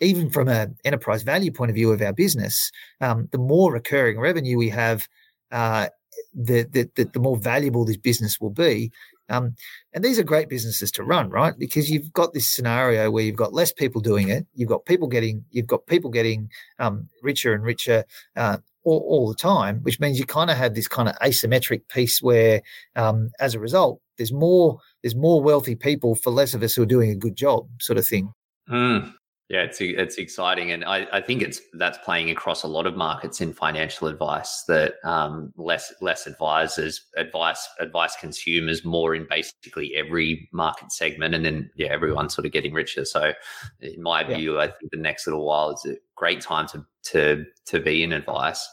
even 0.00 0.30
from 0.30 0.48
an 0.48 0.76
enterprise 0.84 1.22
value 1.22 1.52
point 1.52 1.70
of 1.70 1.74
view 1.74 1.92
of 1.92 2.02
our 2.02 2.12
business, 2.12 2.70
um, 3.00 3.28
the 3.32 3.38
more 3.38 3.72
recurring 3.72 4.18
revenue 4.18 4.56
we 4.56 4.68
have, 4.70 5.06
uh, 5.52 5.88
the, 6.34 6.62
the, 6.70 6.90
the, 6.96 7.04
the 7.04 7.20
more 7.20 7.36
valuable 7.36 7.84
this 7.84 7.96
business 7.96 8.40
will 8.40 8.50
be. 8.50 8.90
Um, 9.30 9.54
and 9.92 10.04
these 10.04 10.18
are 10.18 10.24
great 10.24 10.48
businesses 10.48 10.90
to 10.92 11.04
run, 11.04 11.30
right? 11.30 11.54
Because 11.58 11.90
you've 11.90 12.12
got 12.12 12.32
this 12.32 12.48
scenario 12.48 13.10
where 13.10 13.24
you've 13.24 13.36
got 13.36 13.54
less 13.54 13.72
people 13.72 14.00
doing 14.00 14.28
it, 14.28 14.46
you've 14.54 14.68
got 14.68 14.84
people 14.84 15.08
getting, 15.08 15.44
you've 15.50 15.66
got 15.66 15.86
people 15.86 16.10
getting 16.10 16.50
um, 16.78 17.08
richer 17.22 17.54
and 17.54 17.64
richer 17.64 18.04
uh, 18.36 18.58
all, 18.82 19.04
all, 19.08 19.28
the 19.28 19.34
time, 19.34 19.80
which 19.82 20.00
means 20.00 20.18
you 20.18 20.26
kind 20.26 20.50
of 20.50 20.56
have 20.56 20.74
this 20.74 20.88
kind 20.88 21.08
of 21.08 21.16
asymmetric 21.20 21.88
piece 21.88 22.20
where, 22.20 22.62
um, 22.96 23.30
as 23.38 23.54
a 23.54 23.60
result, 23.60 24.00
there's 24.18 24.32
more 24.32 24.78
there's 25.02 25.16
more 25.16 25.42
wealthy 25.42 25.74
people 25.74 26.14
for 26.14 26.30
less 26.30 26.54
of 26.54 26.62
us 26.62 26.74
who 26.74 26.82
are 26.82 26.86
doing 26.86 27.10
a 27.10 27.16
good 27.16 27.36
job, 27.36 27.66
sort 27.80 27.98
of 27.98 28.06
thing. 28.06 28.32
Mm. 28.68 29.12
Yeah, 29.50 29.62
it's 29.62 29.80
it's 29.80 30.16
exciting, 30.16 30.70
and 30.70 30.84
I, 30.84 31.08
I 31.12 31.20
think 31.20 31.42
it's 31.42 31.60
that's 31.72 31.98
playing 32.04 32.30
across 32.30 32.62
a 32.62 32.68
lot 32.68 32.86
of 32.86 32.96
markets 32.96 33.40
in 33.40 33.52
financial 33.52 34.06
advice. 34.06 34.62
That 34.68 34.94
um, 35.02 35.52
less 35.56 35.92
less 36.00 36.28
advisors, 36.28 37.04
advice 37.16 37.68
advice 37.80 38.14
consumers, 38.14 38.84
more 38.84 39.12
in 39.12 39.26
basically 39.28 39.96
every 39.96 40.48
market 40.52 40.92
segment, 40.92 41.34
and 41.34 41.44
then 41.44 41.68
yeah, 41.74 41.88
everyone's 41.88 42.32
sort 42.32 42.46
of 42.46 42.52
getting 42.52 42.72
richer. 42.72 43.04
So, 43.04 43.32
in 43.80 44.00
my 44.00 44.20
yeah. 44.20 44.36
view, 44.36 44.60
I 44.60 44.68
think 44.68 44.92
the 44.92 44.98
next 44.98 45.26
little 45.26 45.44
while 45.44 45.72
is 45.72 45.84
a 45.84 45.96
great 46.14 46.40
time 46.40 46.68
to 46.68 46.86
to 47.06 47.44
to 47.66 47.80
be 47.80 48.04
in 48.04 48.12
advice. 48.12 48.68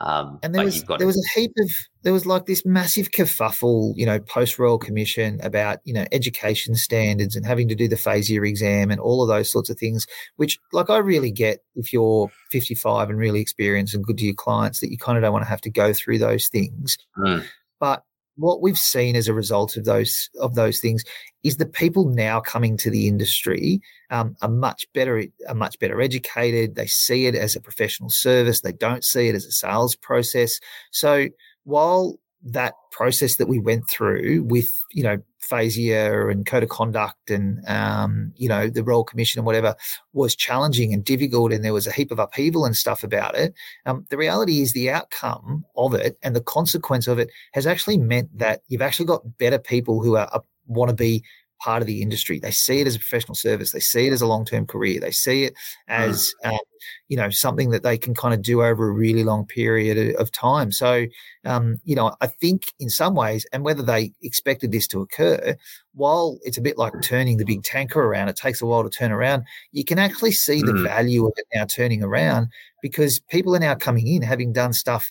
Um, 0.00 0.38
and 0.42 0.54
there 0.54 0.64
was 0.64 0.82
there 0.96 1.06
was 1.06 1.18
a 1.18 1.38
heap 1.38 1.52
of 1.58 1.70
there 2.02 2.12
was 2.12 2.26
like 2.26 2.46
this 2.46 2.64
massive 2.66 3.10
kerfuffle, 3.10 3.94
you 3.96 4.04
know, 4.04 4.18
post 4.18 4.58
royal 4.58 4.78
commission 4.78 5.40
about 5.42 5.78
you 5.84 5.94
know 5.94 6.04
education 6.12 6.74
standards 6.74 7.36
and 7.36 7.46
having 7.46 7.68
to 7.68 7.74
do 7.74 7.88
the 7.88 7.96
FASEA 7.96 8.46
exam 8.46 8.90
and 8.90 9.00
all 9.00 9.22
of 9.22 9.28
those 9.28 9.50
sorts 9.50 9.70
of 9.70 9.78
things. 9.78 10.06
Which, 10.36 10.58
like, 10.72 10.90
I 10.90 10.98
really 10.98 11.30
get 11.30 11.60
if 11.74 11.92
you're 11.92 12.30
55 12.50 13.10
and 13.10 13.18
really 13.18 13.40
experienced 13.40 13.94
and 13.94 14.04
good 14.04 14.18
to 14.18 14.24
your 14.24 14.34
clients 14.34 14.80
that 14.80 14.90
you 14.90 14.98
kind 14.98 15.16
of 15.16 15.22
don't 15.22 15.32
want 15.32 15.44
to 15.44 15.50
have 15.50 15.60
to 15.62 15.70
go 15.70 15.92
through 15.92 16.18
those 16.18 16.48
things. 16.48 16.98
Mm. 17.18 17.44
But 17.78 18.02
what 18.36 18.62
we've 18.62 18.78
seen 18.78 19.14
as 19.14 19.28
a 19.28 19.34
result 19.34 19.76
of 19.76 19.84
those 19.84 20.30
of 20.40 20.54
those 20.54 20.80
things 20.80 21.04
is 21.42 21.56
the 21.56 21.66
people 21.66 22.08
now 22.08 22.40
coming 22.40 22.76
to 22.78 22.90
the 22.90 23.06
industry 23.06 23.80
um, 24.10 24.36
are 24.42 24.48
much 24.48 24.86
better 24.94 25.24
are 25.48 25.54
much 25.54 25.78
better 25.78 26.00
educated. 26.00 26.74
They 26.74 26.86
see 26.86 27.26
it 27.26 27.34
as 27.34 27.54
a 27.54 27.60
professional 27.60 28.10
service. 28.10 28.60
They 28.60 28.72
don't 28.72 29.04
see 29.04 29.28
it 29.28 29.34
as 29.34 29.44
a 29.44 29.52
sales 29.52 29.96
process. 29.96 30.58
So 30.90 31.28
while 31.64 32.18
that 32.44 32.74
process 32.90 33.36
that 33.36 33.46
we 33.46 33.58
went 33.58 33.88
through 33.88 34.42
with, 34.44 34.68
you 34.92 35.02
know, 35.02 35.18
FASEA 35.48 36.30
and 36.30 36.44
code 36.44 36.62
of 36.62 36.68
conduct 36.68 37.30
and, 37.30 37.60
um, 37.68 38.32
you 38.36 38.48
know, 38.48 38.68
the 38.68 38.82
Royal 38.82 39.04
Commission 39.04 39.38
and 39.38 39.46
whatever 39.46 39.74
was 40.12 40.34
challenging 40.34 40.92
and 40.92 41.04
difficult 41.04 41.52
and 41.52 41.64
there 41.64 41.72
was 41.72 41.86
a 41.86 41.92
heap 41.92 42.10
of 42.10 42.18
upheaval 42.18 42.64
and 42.64 42.76
stuff 42.76 43.04
about 43.04 43.36
it. 43.36 43.54
Um, 43.86 44.06
the 44.10 44.16
reality 44.16 44.60
is 44.60 44.72
the 44.72 44.90
outcome 44.90 45.64
of 45.76 45.94
it 45.94 46.18
and 46.22 46.34
the 46.34 46.40
consequence 46.42 47.06
of 47.06 47.18
it 47.18 47.30
has 47.52 47.66
actually 47.66 47.98
meant 47.98 48.36
that 48.36 48.62
you've 48.68 48.82
actually 48.82 49.06
got 49.06 49.38
better 49.38 49.58
people 49.58 50.02
who 50.02 50.16
are, 50.16 50.28
are 50.32 50.42
want 50.66 50.88
to 50.90 50.96
be 50.96 51.24
part 51.62 51.82
of 51.82 51.86
the 51.86 52.02
industry. 52.02 52.38
They 52.38 52.50
see 52.50 52.80
it 52.80 52.86
as 52.86 52.96
a 52.96 52.98
professional 52.98 53.34
service. 53.34 53.72
They 53.72 53.80
see 53.80 54.06
it 54.06 54.12
as 54.12 54.20
a 54.20 54.26
long 54.26 54.44
term 54.44 54.66
career. 54.66 55.00
They 55.00 55.12
see 55.12 55.44
it 55.44 55.54
as 55.88 56.34
mm. 56.44 56.52
um, 56.52 56.58
you 57.08 57.16
know 57.16 57.30
something 57.30 57.70
that 57.70 57.82
they 57.82 57.96
can 57.96 58.14
kind 58.14 58.34
of 58.34 58.42
do 58.42 58.62
over 58.62 58.88
a 58.88 58.92
really 58.92 59.24
long 59.24 59.46
period 59.46 60.16
of 60.16 60.32
time. 60.32 60.72
So 60.72 61.06
um, 61.44 61.80
you 61.84 61.94
know, 61.94 62.14
I 62.20 62.26
think 62.26 62.72
in 62.80 62.90
some 62.90 63.14
ways, 63.14 63.46
and 63.52 63.64
whether 63.64 63.82
they 63.82 64.12
expected 64.22 64.72
this 64.72 64.86
to 64.88 65.00
occur, 65.00 65.56
while 65.94 66.38
it's 66.42 66.58
a 66.58 66.62
bit 66.62 66.78
like 66.78 66.92
turning 67.02 67.36
the 67.36 67.44
big 67.44 67.62
tanker 67.62 68.00
around, 68.00 68.28
it 68.28 68.36
takes 68.36 68.60
a 68.60 68.66
while 68.66 68.82
to 68.82 68.90
turn 68.90 69.12
around. 69.12 69.44
You 69.72 69.84
can 69.84 69.98
actually 69.98 70.32
see 70.32 70.62
mm. 70.62 70.66
the 70.66 70.82
value 70.82 71.26
of 71.26 71.32
it 71.36 71.46
now 71.54 71.64
turning 71.64 72.02
around 72.02 72.48
because 72.82 73.20
people 73.30 73.54
are 73.54 73.60
now 73.60 73.74
coming 73.74 74.08
in 74.08 74.22
having 74.22 74.52
done 74.52 74.72
stuff 74.72 75.10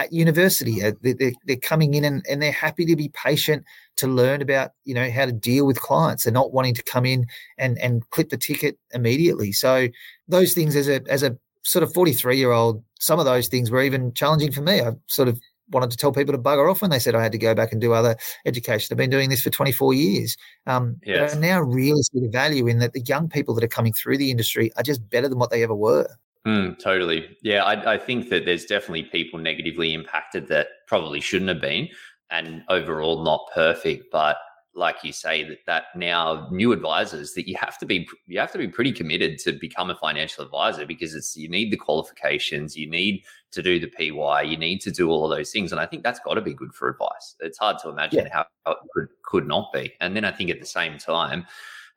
at 0.00 0.12
university. 0.12 0.82
Uh, 0.82 0.92
they're, 1.02 1.32
they're 1.44 1.56
coming 1.56 1.94
in 1.94 2.04
and, 2.04 2.24
and 2.28 2.40
they're 2.40 2.52
happy 2.52 2.86
to 2.86 2.96
be 2.96 3.10
patient 3.10 3.64
to 3.96 4.06
learn 4.06 4.40
about, 4.40 4.70
you 4.84 4.94
know, 4.94 5.10
how 5.10 5.26
to 5.26 5.32
deal 5.32 5.66
with 5.66 5.80
clients. 5.80 6.24
They're 6.24 6.32
not 6.32 6.52
wanting 6.52 6.74
to 6.74 6.82
come 6.82 7.04
in 7.04 7.26
and, 7.58 7.78
and 7.78 8.08
clip 8.10 8.30
the 8.30 8.36
ticket 8.36 8.78
immediately. 8.92 9.52
So 9.52 9.88
those 10.26 10.54
things 10.54 10.74
as 10.74 10.88
a, 10.88 11.02
as 11.08 11.22
a 11.22 11.36
sort 11.62 11.82
of 11.82 11.92
43 11.92 12.36
year 12.36 12.52
old, 12.52 12.82
some 12.98 13.18
of 13.18 13.26
those 13.26 13.48
things 13.48 13.70
were 13.70 13.82
even 13.82 14.12
challenging 14.14 14.52
for 14.52 14.62
me. 14.62 14.80
I 14.80 14.92
sort 15.06 15.28
of 15.28 15.38
wanted 15.70 15.90
to 15.90 15.96
tell 15.96 16.12
people 16.12 16.32
to 16.32 16.38
bugger 16.38 16.70
off 16.70 16.82
when 16.82 16.90
they 16.90 16.98
said 16.98 17.14
I 17.14 17.22
had 17.22 17.32
to 17.32 17.38
go 17.38 17.54
back 17.54 17.72
and 17.72 17.80
do 17.80 17.92
other 17.92 18.16
education. 18.46 18.92
I've 18.92 18.98
been 18.98 19.10
doing 19.10 19.30
this 19.30 19.42
for 19.42 19.50
24 19.50 19.94
years. 19.94 20.36
Um, 20.66 20.96
yes. 21.04 21.32
But 21.32 21.38
I 21.38 21.40
now 21.40 21.60
really 21.60 22.02
see 22.02 22.20
the 22.20 22.28
value 22.28 22.66
in 22.66 22.78
that 22.78 22.94
the 22.94 23.02
young 23.02 23.28
people 23.28 23.54
that 23.54 23.64
are 23.64 23.68
coming 23.68 23.92
through 23.92 24.18
the 24.18 24.30
industry 24.30 24.72
are 24.76 24.82
just 24.82 25.08
better 25.10 25.28
than 25.28 25.38
what 25.38 25.50
they 25.50 25.62
ever 25.62 25.74
were. 25.74 26.08
Mm, 26.46 26.78
totally. 26.78 27.36
Yeah, 27.42 27.64
I, 27.64 27.94
I, 27.94 27.98
think 27.98 28.30
that 28.30 28.46
there's 28.46 28.64
definitely 28.64 29.02
people 29.04 29.38
negatively 29.38 29.92
impacted 29.92 30.48
that 30.48 30.68
probably 30.86 31.20
shouldn't 31.20 31.50
have 31.50 31.60
been, 31.60 31.88
and 32.30 32.62
overall 32.70 33.22
not 33.22 33.46
perfect. 33.54 34.06
But 34.10 34.38
like 34.74 35.04
you 35.04 35.12
say, 35.12 35.44
that 35.44 35.58
that 35.66 35.84
now 35.94 36.48
new 36.50 36.72
advisors 36.72 37.34
that 37.34 37.46
you 37.46 37.56
have 37.60 37.76
to 37.78 37.84
be 37.84 38.08
you 38.26 38.40
have 38.40 38.52
to 38.52 38.58
be 38.58 38.68
pretty 38.68 38.90
committed 38.90 39.38
to 39.40 39.52
become 39.52 39.90
a 39.90 39.96
financial 39.96 40.42
advisor 40.42 40.86
because 40.86 41.14
it's 41.14 41.36
you 41.36 41.48
need 41.50 41.70
the 41.70 41.76
qualifications, 41.76 42.74
you 42.74 42.88
need 42.88 43.22
to 43.52 43.62
do 43.62 43.78
the 43.78 43.88
PY, 43.88 44.42
you 44.42 44.56
need 44.56 44.80
to 44.80 44.90
do 44.90 45.10
all 45.10 45.30
of 45.30 45.36
those 45.36 45.50
things, 45.50 45.72
and 45.72 45.80
I 45.80 45.84
think 45.84 46.02
that's 46.02 46.20
got 46.20 46.34
to 46.34 46.40
be 46.40 46.54
good 46.54 46.72
for 46.72 46.88
advice. 46.88 47.36
It's 47.40 47.58
hard 47.58 47.78
to 47.80 47.90
imagine 47.90 48.26
yeah. 48.26 48.44
how 48.64 48.72
it 48.72 48.78
could 48.94 49.08
could 49.26 49.46
not 49.46 49.74
be. 49.74 49.92
And 50.00 50.16
then 50.16 50.24
I 50.24 50.32
think 50.32 50.48
at 50.48 50.58
the 50.60 50.66
same 50.66 50.96
time 50.96 51.46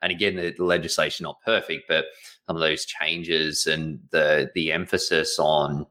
and 0.04 0.12
again, 0.12 0.36
the, 0.36 0.52
the 0.56 0.64
legislation 0.64 1.24
not 1.24 1.40
perfect, 1.44 1.88
but 1.88 2.04
some 2.46 2.56
of 2.56 2.60
those 2.60 2.84
changes 2.84 3.66
and 3.66 3.98
the 4.10 4.50
the 4.54 4.70
emphasis 4.70 5.38
on 5.38 5.86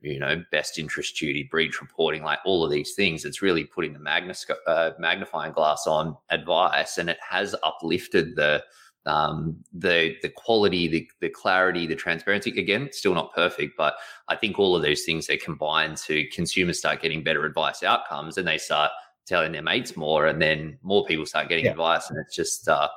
you 0.00 0.18
know 0.18 0.42
best 0.50 0.78
interest 0.78 1.16
duty, 1.18 1.46
breach 1.50 1.80
reporting, 1.80 2.22
like 2.22 2.38
all 2.46 2.64
of 2.64 2.70
these 2.70 2.94
things, 2.94 3.26
it's 3.26 3.42
really 3.42 3.64
putting 3.64 3.92
the 3.92 4.46
uh, 4.66 4.90
magnifying 4.98 5.52
glass 5.52 5.86
on 5.86 6.16
advice, 6.30 6.96
and 6.96 7.10
it 7.10 7.18
has 7.20 7.54
uplifted 7.62 8.36
the 8.36 8.64
um, 9.04 9.56
the 9.74 10.16
the 10.22 10.30
quality, 10.30 10.88
the 10.88 11.06
the 11.20 11.28
clarity, 11.28 11.86
the 11.86 11.94
transparency. 11.94 12.58
Again, 12.58 12.88
still 12.92 13.14
not 13.14 13.34
perfect, 13.34 13.74
but 13.76 13.96
I 14.28 14.36
think 14.36 14.58
all 14.58 14.76
of 14.76 14.82
those 14.82 15.02
things 15.02 15.26
they 15.26 15.36
combine 15.36 15.94
to 16.06 16.26
consumers 16.30 16.78
start 16.78 17.02
getting 17.02 17.22
better 17.22 17.44
advice 17.44 17.82
outcomes, 17.82 18.38
and 18.38 18.48
they 18.48 18.56
start 18.56 18.92
telling 19.26 19.52
their 19.52 19.62
mates 19.62 19.94
more, 19.94 20.26
and 20.26 20.40
then 20.40 20.78
more 20.82 21.04
people 21.04 21.26
start 21.26 21.50
getting 21.50 21.66
yeah. 21.66 21.72
advice, 21.72 22.08
and 22.08 22.18
it's 22.18 22.34
just 22.34 22.66
uh, 22.66 22.88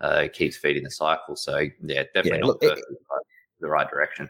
uh, 0.00 0.28
keeps 0.32 0.56
feeding 0.56 0.84
the 0.84 0.90
cycle. 0.90 1.36
So 1.36 1.58
yeah, 1.82 2.04
definitely 2.14 2.38
yeah, 2.38 2.44
look, 2.44 2.62
not 2.62 2.78
it, 2.78 2.84
the 3.60 3.68
right 3.68 3.88
direction. 3.88 4.28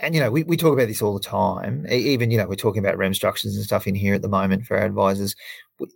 And 0.00 0.14
you 0.14 0.20
know, 0.20 0.30
we, 0.30 0.42
we 0.42 0.56
talk 0.56 0.72
about 0.72 0.88
this 0.88 1.02
all 1.02 1.14
the 1.14 1.20
time. 1.20 1.86
Even 1.88 2.30
you 2.30 2.38
know, 2.38 2.46
we're 2.46 2.56
talking 2.56 2.84
about 2.84 2.98
REM 2.98 3.14
structures 3.14 3.54
and 3.54 3.64
stuff 3.64 3.86
in 3.86 3.94
here 3.94 4.14
at 4.14 4.22
the 4.22 4.28
moment 4.28 4.66
for 4.66 4.76
our 4.76 4.84
advisors. 4.84 5.36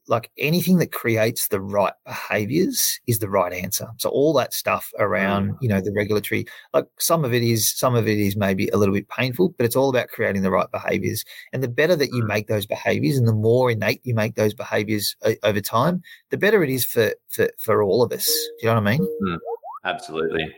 Like 0.06 0.30
anything 0.38 0.78
that 0.78 0.92
creates 0.92 1.48
the 1.48 1.60
right 1.60 1.92
behaviors 2.04 3.00
is 3.06 3.18
the 3.18 3.28
right 3.28 3.52
answer. 3.52 3.88
So 3.98 4.08
all 4.08 4.32
that 4.34 4.52
stuff 4.52 4.92
around, 4.98 5.52
mm. 5.52 5.58
you 5.60 5.68
know, 5.68 5.80
the 5.80 5.92
regulatory, 5.92 6.46
like 6.72 6.86
some 6.98 7.24
of 7.24 7.32
it 7.32 7.42
is, 7.42 7.76
some 7.76 7.94
of 7.94 8.08
it 8.08 8.18
is 8.18 8.36
maybe 8.36 8.68
a 8.68 8.76
little 8.76 8.94
bit 8.94 9.08
painful, 9.08 9.54
but 9.56 9.66
it's 9.66 9.76
all 9.76 9.88
about 9.88 10.08
creating 10.08 10.42
the 10.42 10.50
right 10.50 10.70
behaviors. 10.70 11.24
And 11.52 11.62
the 11.62 11.68
better 11.68 11.96
that 11.96 12.12
you 12.12 12.22
mm. 12.22 12.28
make 12.28 12.46
those 12.46 12.66
behaviors, 12.66 13.16
and 13.16 13.26
the 13.26 13.32
more 13.32 13.70
innate 13.70 14.00
you 14.04 14.14
make 14.14 14.34
those 14.34 14.54
behaviors 14.54 15.16
over 15.42 15.60
time, 15.60 16.02
the 16.30 16.38
better 16.38 16.62
it 16.62 16.70
is 16.70 16.84
for 16.84 17.14
for 17.28 17.48
for 17.58 17.82
all 17.82 18.02
of 18.02 18.12
us. 18.12 18.26
Do 18.26 18.66
you 18.66 18.68
know 18.68 18.80
what 18.80 18.88
I 18.88 18.98
mean? 18.98 19.06
Mm. 19.24 19.38
Absolutely. 19.84 20.54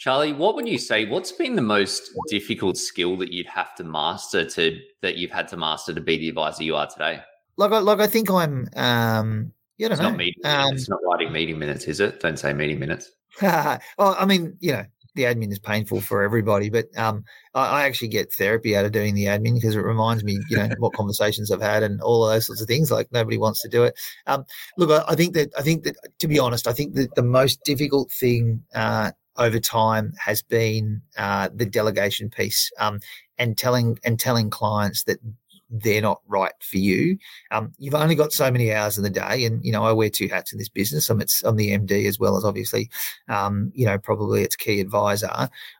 Charlie, 0.00 0.32
what 0.32 0.54
would 0.54 0.66
you 0.66 0.78
say? 0.78 1.04
What's 1.04 1.30
been 1.30 1.56
the 1.56 1.62
most 1.62 2.10
difficult 2.28 2.78
skill 2.78 3.18
that 3.18 3.34
you'd 3.34 3.46
have 3.46 3.74
to 3.74 3.84
master 3.84 4.46
to 4.46 4.80
that 5.02 5.16
you've 5.16 5.30
had 5.30 5.46
to 5.48 5.58
master 5.58 5.92
to 5.92 6.00
be 6.00 6.16
the 6.16 6.30
advisor 6.30 6.64
you 6.64 6.74
are 6.74 6.86
today? 6.86 7.20
Like, 7.58 7.70
like 7.70 8.00
I 8.00 8.06
think 8.06 8.30
I'm. 8.30 8.66
Um, 8.76 9.52
yeah, 9.76 9.88
don't 9.88 9.92
it's 9.92 10.00
know. 10.00 10.08
Not 10.08 10.16
meeting 10.16 10.46
um, 10.46 10.74
It's 10.74 10.88
not 10.88 11.00
writing 11.04 11.30
meeting 11.30 11.58
minutes, 11.58 11.84
is 11.84 12.00
it? 12.00 12.18
Don't 12.18 12.38
say 12.38 12.54
meeting 12.54 12.78
minutes. 12.78 13.10
well, 13.42 13.80
I 13.98 14.24
mean, 14.24 14.56
you 14.60 14.72
know, 14.72 14.84
the 15.16 15.24
admin 15.24 15.52
is 15.52 15.58
painful 15.58 16.00
for 16.00 16.22
everybody, 16.22 16.70
but 16.70 16.86
um, 16.96 17.22
I, 17.52 17.82
I, 17.82 17.86
actually 17.86 18.08
get 18.08 18.32
therapy 18.32 18.74
out 18.74 18.86
of 18.86 18.92
doing 18.92 19.14
the 19.14 19.26
admin 19.26 19.54
because 19.54 19.76
it 19.76 19.80
reminds 19.80 20.24
me, 20.24 20.38
you 20.48 20.56
know, 20.56 20.68
what 20.78 20.94
conversations 20.94 21.50
I've 21.50 21.60
had 21.60 21.82
and 21.82 22.00
all 22.00 22.24
of 22.24 22.32
those 22.32 22.46
sorts 22.46 22.62
of 22.62 22.68
things. 22.68 22.90
Like 22.90 23.12
nobody 23.12 23.36
wants 23.36 23.60
to 23.62 23.68
do 23.68 23.84
it. 23.84 23.94
Um, 24.26 24.44
look, 24.78 24.90
I, 24.90 25.12
I, 25.12 25.14
think 25.14 25.34
that 25.34 25.50
I 25.58 25.62
think 25.62 25.84
that 25.84 25.96
to 26.20 26.28
be 26.28 26.38
honest, 26.38 26.66
I 26.66 26.72
think 26.72 26.94
that 26.94 27.14
the 27.16 27.22
most 27.22 27.62
difficult 27.64 28.10
thing 28.10 28.62
uh, 28.74 29.10
over 29.40 29.58
time 29.58 30.12
has 30.24 30.42
been 30.42 31.02
uh, 31.16 31.48
the 31.52 31.66
delegation 31.66 32.28
piece 32.28 32.70
um, 32.78 33.00
and 33.38 33.56
telling 33.56 33.98
and 34.04 34.20
telling 34.20 34.50
clients 34.50 35.04
that 35.04 35.18
they're 35.70 36.02
not 36.02 36.20
right 36.26 36.52
for 36.60 36.78
you. 36.78 37.16
Um, 37.50 37.72
you've 37.78 37.94
only 37.94 38.14
got 38.14 38.32
so 38.32 38.50
many 38.50 38.72
hours 38.72 38.96
in 38.96 39.04
the 39.04 39.10
day, 39.10 39.44
and 39.44 39.64
you 39.64 39.72
know 39.72 39.84
I 39.84 39.92
wear 39.92 40.10
two 40.10 40.28
hats 40.28 40.52
in 40.52 40.58
this 40.58 40.68
business. 40.68 41.08
I'm 41.08 41.20
it's 41.20 41.42
I'm 41.44 41.56
the 41.56 41.70
MD 41.70 42.06
as 42.06 42.18
well 42.18 42.36
as 42.36 42.44
obviously, 42.44 42.90
um, 43.28 43.70
you 43.74 43.86
know, 43.86 43.98
probably 43.98 44.42
its 44.42 44.56
key 44.56 44.80
advisor. 44.80 45.30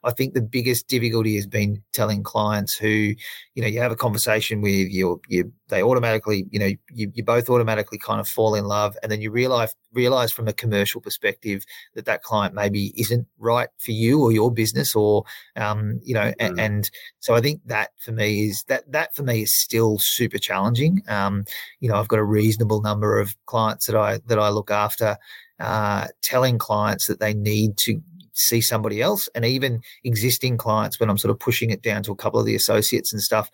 I 0.05 0.11
think 0.13 0.35
the 0.35 0.43
biggest 0.43 0.89
difficulty 0.89 1.35
has 1.37 1.47
been 1.47 1.83
telling 1.93 2.23
clients 2.23 2.77
who, 2.77 3.15
you 3.55 3.63
know, 3.63 3.67
you 3.67 3.81
have 3.81 3.93
a 3.93 3.97
conversation 3.97 4.61
with 4.61 4.91
you, 4.91 5.21
you 5.29 5.53
they 5.69 5.83
automatically, 5.83 6.47
you 6.51 6.59
know, 6.59 6.71
you, 6.93 7.11
you 7.15 7.25
both 7.25 7.49
automatically 7.49 7.99
kind 7.99 8.21
of 8.21 8.29
fall 8.29 8.55
in 8.55 8.65
love, 8.65 8.97
and 9.03 9.11
then 9.11 9.21
you 9.21 9.31
realize 9.31 9.75
realize 9.93 10.31
from 10.31 10.47
a 10.47 10.53
commercial 10.53 11.01
perspective 11.01 11.65
that 11.95 12.05
that 12.05 12.23
client 12.23 12.55
maybe 12.55 12.93
isn't 12.97 13.27
right 13.39 13.69
for 13.79 13.91
you 13.91 14.23
or 14.23 14.31
your 14.31 14.53
business, 14.53 14.95
or 14.95 15.25
um, 15.57 15.99
you 16.03 16.15
know, 16.15 16.33
mm. 16.41 16.59
and 16.59 16.91
so 17.21 17.35
I 17.35 17.41
think 17.41 17.61
that 17.67 17.91
for 17.99 18.13
me 18.13 18.47
is 18.47 18.65
that 18.65 18.91
that 18.93 19.15
for 19.15 19.23
me 19.23 19.43
is 19.43 19.55
still 19.55 19.80
super 19.99 20.39
challenging. 20.39 21.03
Um, 21.09 21.45
you 21.81 21.89
know, 21.89 21.97
I've 21.97 22.09
got 22.09 22.19
a 22.19 22.25
reasonable 22.25 22.81
number 22.83 23.19
of 23.19 23.35
clients 23.47 23.87
that 23.87 23.97
I 23.97 24.21
that 24.27 24.39
I 24.39 24.49
look 24.51 24.71
after, 24.71 25.17
uh, 25.59 26.07
telling 26.23 26.59
clients 26.59 27.07
that 27.07 27.21
they 27.21 27.35
need 27.35 27.77
to 27.79 28.01
see 28.33 28.61
somebody 28.61 29.03
else 29.03 29.29
and 29.35 29.45
even 29.45 29.83
existing 30.05 30.57
clients 30.57 30.99
when 30.99 31.11
I'm 31.11 31.19
sort 31.19 31.31
of 31.31 31.39
pushing 31.39 31.71
it 31.71 31.83
down 31.83 32.03
to 32.05 32.13
a 32.13 32.17
couple 32.17 32.41
of 32.41 32.47
the 32.47 32.55
associates 32.55 33.13
and 33.13 33.21
stuff 33.21 33.51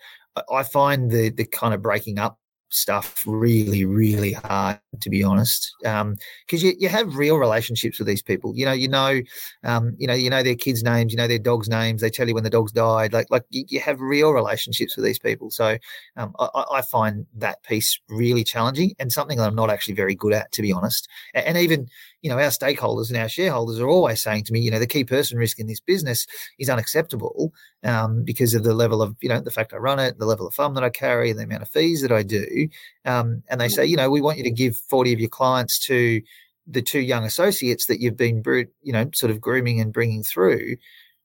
I 0.51 0.63
find 0.63 1.11
the 1.11 1.29
the 1.29 1.45
kind 1.45 1.73
of 1.73 1.81
breaking 1.81 2.19
up 2.19 2.37
stuff 2.69 3.23
really, 3.25 3.85
really 3.85 4.33
hard 4.33 4.79
to 5.01 5.09
be 5.09 5.23
honest, 5.23 5.73
because 5.79 6.01
um, 6.01 6.15
you, 6.51 6.73
you 6.79 6.89
have 6.89 7.15
real 7.15 7.37
relationships 7.37 7.99
with 7.99 8.07
these 8.07 8.21
people. 8.21 8.53
You 8.55 8.65
know, 8.65 8.71
you 8.71 8.87
know, 8.87 9.21
um, 9.63 9.95
you 9.97 10.07
know, 10.07 10.13
you 10.13 10.29
know 10.29 10.43
their 10.43 10.55
kids' 10.55 10.83
names, 10.83 11.11
you 11.11 11.17
know 11.17 11.27
their 11.27 11.39
dogs' 11.39 11.69
names. 11.69 12.01
They 12.01 12.09
tell 12.09 12.27
you 12.27 12.33
when 12.33 12.43
the 12.43 12.49
dogs 12.49 12.71
died. 12.71 13.13
Like, 13.13 13.29
like 13.29 13.43
you, 13.49 13.65
you 13.67 13.79
have 13.79 13.99
real 13.99 14.31
relationships 14.31 14.95
with 14.95 15.05
these 15.05 15.19
people. 15.19 15.51
So, 15.51 15.77
um, 16.15 16.33
I, 16.39 16.65
I, 16.73 16.81
find 16.81 17.25
that 17.35 17.61
piece 17.63 17.99
really 18.09 18.43
challenging 18.43 18.95
and 18.99 19.11
something 19.11 19.37
that 19.37 19.47
I'm 19.47 19.55
not 19.55 19.69
actually 19.69 19.95
very 19.95 20.15
good 20.15 20.33
at, 20.33 20.51
to 20.53 20.61
be 20.61 20.71
honest. 20.71 21.07
And, 21.33 21.45
and 21.45 21.57
even 21.57 21.87
you 22.27 22.33
know, 22.33 22.41
our 22.41 22.49
stakeholders 22.49 23.07
and 23.07 23.15
our 23.15 23.29
shareholders 23.29 23.79
are 23.79 23.87
always 23.87 24.21
saying 24.21 24.43
to 24.43 24.51
me, 24.51 24.59
you 24.59 24.69
know, 24.69 24.79
the 24.79 24.85
key 24.85 25.05
person 25.05 25.37
risk 25.37 25.59
in 25.59 25.67
this 25.67 25.79
business 25.79 26.27
is 26.59 26.69
unacceptable 26.69 27.53
um, 27.85 28.25
because 28.25 28.53
of 28.53 28.65
the 28.65 28.73
level 28.73 29.01
of, 29.01 29.15
you 29.21 29.29
know, 29.29 29.39
the 29.39 29.49
fact 29.49 29.73
I 29.73 29.77
run 29.77 29.97
it, 29.97 30.19
the 30.19 30.25
level 30.25 30.45
of 30.45 30.53
fund 30.53 30.75
that 30.75 30.83
I 30.83 30.89
carry, 30.89 31.29
and 31.29 31.39
the 31.39 31.45
amount 31.45 31.61
of 31.61 31.69
fees 31.69 32.01
that 32.01 32.11
I 32.11 32.23
do. 32.23 32.67
Um, 33.05 33.43
and 33.49 33.61
they 33.61 33.69
say, 33.69 33.85
you 33.85 33.95
know, 33.95 34.09
we 34.09 34.19
want 34.19 34.37
you 34.37 34.43
to 34.43 34.51
give 34.51 34.75
40 34.75 35.13
of 35.13 35.21
your 35.21 35.29
clients 35.29 35.79
to 35.85 36.21
the 36.67 36.81
two 36.81 36.99
young 36.99 37.23
associates 37.23 37.85
that 37.85 38.01
you've 38.01 38.17
been, 38.17 38.43
you 38.83 38.91
know, 38.91 39.09
sort 39.13 39.31
of 39.31 39.39
grooming 39.39 39.79
and 39.79 39.93
bringing 39.93 40.21
through. 40.21 40.75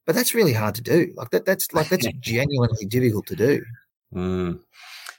But 0.07 0.15
that's 0.15 0.37
really 0.37 0.53
hard 0.53 0.77
to 0.77 0.83
do. 0.83 1.13
Like 1.17 1.31
that, 1.31 1.47
that's 1.47 1.73
like 1.73 1.89
that's 1.89 2.07
genuinely 2.21 2.87
difficult 2.87 3.27
to 3.27 3.35
do. 3.35 3.65
Mm. 4.15 4.61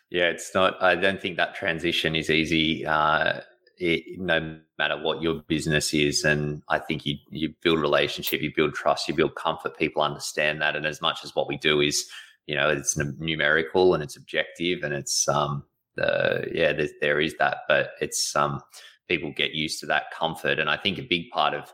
Yeah, 0.09 0.29
it's 0.29 0.55
not. 0.55 0.81
I 0.81 0.95
don't 0.95 1.21
think 1.21 1.35
that 1.35 1.55
transition 1.55 2.15
is 2.15 2.29
easy. 2.29 2.85
Uh, 2.85 3.41
it, 3.83 4.19
no 4.19 4.57
matter 4.77 4.97
what 4.97 5.21
your 5.21 5.35
business 5.47 5.93
is. 5.93 6.23
And 6.23 6.63
I 6.69 6.79
think 6.79 7.05
you 7.05 7.17
you 7.29 7.53
build 7.61 7.79
relationship, 7.79 8.41
you 8.41 8.51
build 8.55 8.73
trust, 8.73 9.07
you 9.07 9.13
build 9.13 9.35
comfort. 9.35 9.77
People 9.77 10.01
understand 10.01 10.61
that, 10.61 10.75
and 10.75 10.85
as 10.85 11.01
much 11.01 11.19
as 11.23 11.35
what 11.35 11.47
we 11.47 11.57
do 11.57 11.81
is, 11.81 12.05
you 12.47 12.55
know, 12.55 12.69
it's 12.69 12.97
numerical 12.97 13.93
and 13.93 14.01
it's 14.01 14.17
objective, 14.17 14.83
and 14.83 14.93
it's 14.93 15.27
um 15.27 15.63
the 15.95 16.47
yeah, 16.53 16.73
there, 16.73 16.89
there 17.01 17.19
is 17.19 17.35
that, 17.37 17.57
but 17.67 17.91
it's 17.99 18.35
um 18.35 18.61
people 19.09 19.31
get 19.35 19.51
used 19.51 19.79
to 19.81 19.85
that 19.87 20.11
comfort, 20.17 20.59
and 20.59 20.69
I 20.69 20.77
think 20.77 20.97
a 20.97 21.03
big 21.03 21.29
part 21.29 21.53
of 21.53 21.73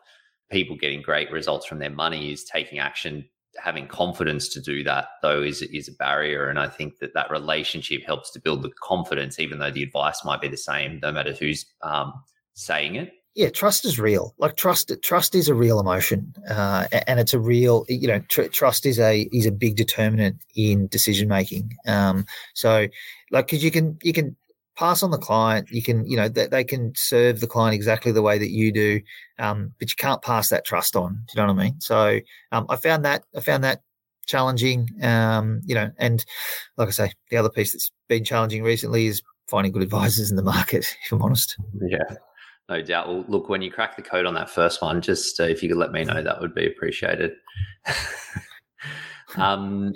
people 0.51 0.75
getting 0.75 1.03
great 1.03 1.31
results 1.31 1.67
from 1.67 1.77
their 1.77 1.91
money 1.91 2.31
is 2.31 2.43
taking 2.43 2.79
action 2.79 3.29
having 3.59 3.87
confidence 3.87 4.49
to 4.49 4.61
do 4.61 4.83
that 4.83 5.07
though 5.21 5.41
is 5.41 5.61
is 5.61 5.87
a 5.87 5.93
barrier. 5.93 6.49
And 6.49 6.59
i 6.59 6.67
think 6.67 6.99
that 6.99 7.13
that 7.13 7.31
relationship 7.31 8.01
helps 8.05 8.31
to 8.31 8.39
build 8.39 8.63
the 8.63 8.71
confidence 8.81 9.39
even 9.39 9.59
though 9.59 9.71
the 9.71 9.83
advice 9.83 10.23
might 10.25 10.41
be 10.41 10.47
the 10.47 10.57
same 10.57 10.99
no 11.01 11.11
matter 11.11 11.33
who's 11.33 11.65
um, 11.81 12.13
saying 12.53 12.95
it. 12.95 13.13
Yeah 13.35 13.49
trust 13.49 13.85
is 13.85 13.99
real. 13.99 14.33
Like 14.37 14.55
trust 14.55 14.91
trust 15.01 15.35
is 15.35 15.47
a 15.47 15.53
real 15.53 15.79
emotion 15.79 16.33
uh, 16.49 16.87
and 17.07 17.19
it's 17.19 17.33
a 17.33 17.39
real 17.39 17.85
you 17.87 18.07
know 18.07 18.19
tr- 18.29 18.43
trust 18.43 18.85
is 18.85 18.99
a 18.99 19.27
is 19.31 19.45
a 19.45 19.51
big 19.51 19.75
determinant 19.75 20.37
in 20.55 20.87
decision 20.87 21.27
making 21.27 21.75
um, 21.87 22.25
so 22.53 22.87
like 23.31 23.47
because 23.47 23.63
you 23.63 23.71
can 23.71 23.97
you 24.03 24.13
can 24.13 24.35
pass 24.79 25.03
on 25.03 25.11
the 25.11 25.17
client. 25.17 25.69
You 25.69 25.83
can, 25.83 26.07
you 26.09 26.15
know, 26.15 26.29
that 26.29 26.51
they 26.51 26.63
can 26.63 26.93
serve 26.95 27.41
the 27.41 27.47
client 27.47 27.75
exactly 27.75 28.13
the 28.13 28.21
way 28.21 28.39
that 28.39 28.49
you 28.49 28.71
do, 28.71 29.01
um, 29.37 29.73
but 29.77 29.89
you 29.89 29.95
can't 29.97 30.21
pass 30.21 30.49
that 30.49 30.65
trust 30.65 30.95
on. 30.95 31.13
Do 31.13 31.33
you 31.35 31.41
know 31.41 31.53
what 31.53 31.61
I 31.61 31.65
mean? 31.65 31.81
So 31.81 32.19
um, 32.53 32.65
I 32.69 32.77
found 32.77 33.03
that 33.03 33.25
I 33.35 33.41
found 33.41 33.63
that 33.65 33.81
challenging. 34.25 34.89
Um, 35.03 35.59
you 35.65 35.75
know, 35.75 35.91
and 35.97 36.23
like 36.77 36.87
I 36.87 36.91
say, 36.91 37.11
the 37.29 37.37
other 37.37 37.49
piece 37.49 37.73
that's 37.73 37.91
been 38.07 38.23
challenging 38.23 38.63
recently 38.63 39.07
is 39.07 39.21
finding 39.49 39.73
good 39.73 39.83
advisors 39.83 40.31
in 40.31 40.37
the 40.37 40.43
market. 40.43 40.95
If 41.05 41.11
I'm 41.11 41.21
honest. 41.21 41.57
Yeah. 41.81 42.15
No 42.69 42.81
doubt. 42.81 43.07
Well, 43.07 43.25
look, 43.27 43.49
when 43.49 43.61
you 43.61 43.71
crack 43.71 43.95
the 43.95 44.03
code 44.03 44.27
on 44.27 44.35
that 44.35 44.49
first 44.49 44.81
one, 44.81 45.01
just 45.01 45.39
uh, 45.39 45.43
if 45.43 45.61
you 45.61 45.69
could 45.69 45.79
let 45.79 45.91
me 45.91 46.05
know, 46.05 46.21
that 46.21 46.39
would 46.39 46.53
be 46.53 46.67
appreciated. 46.67 47.31
um, 49.35 49.93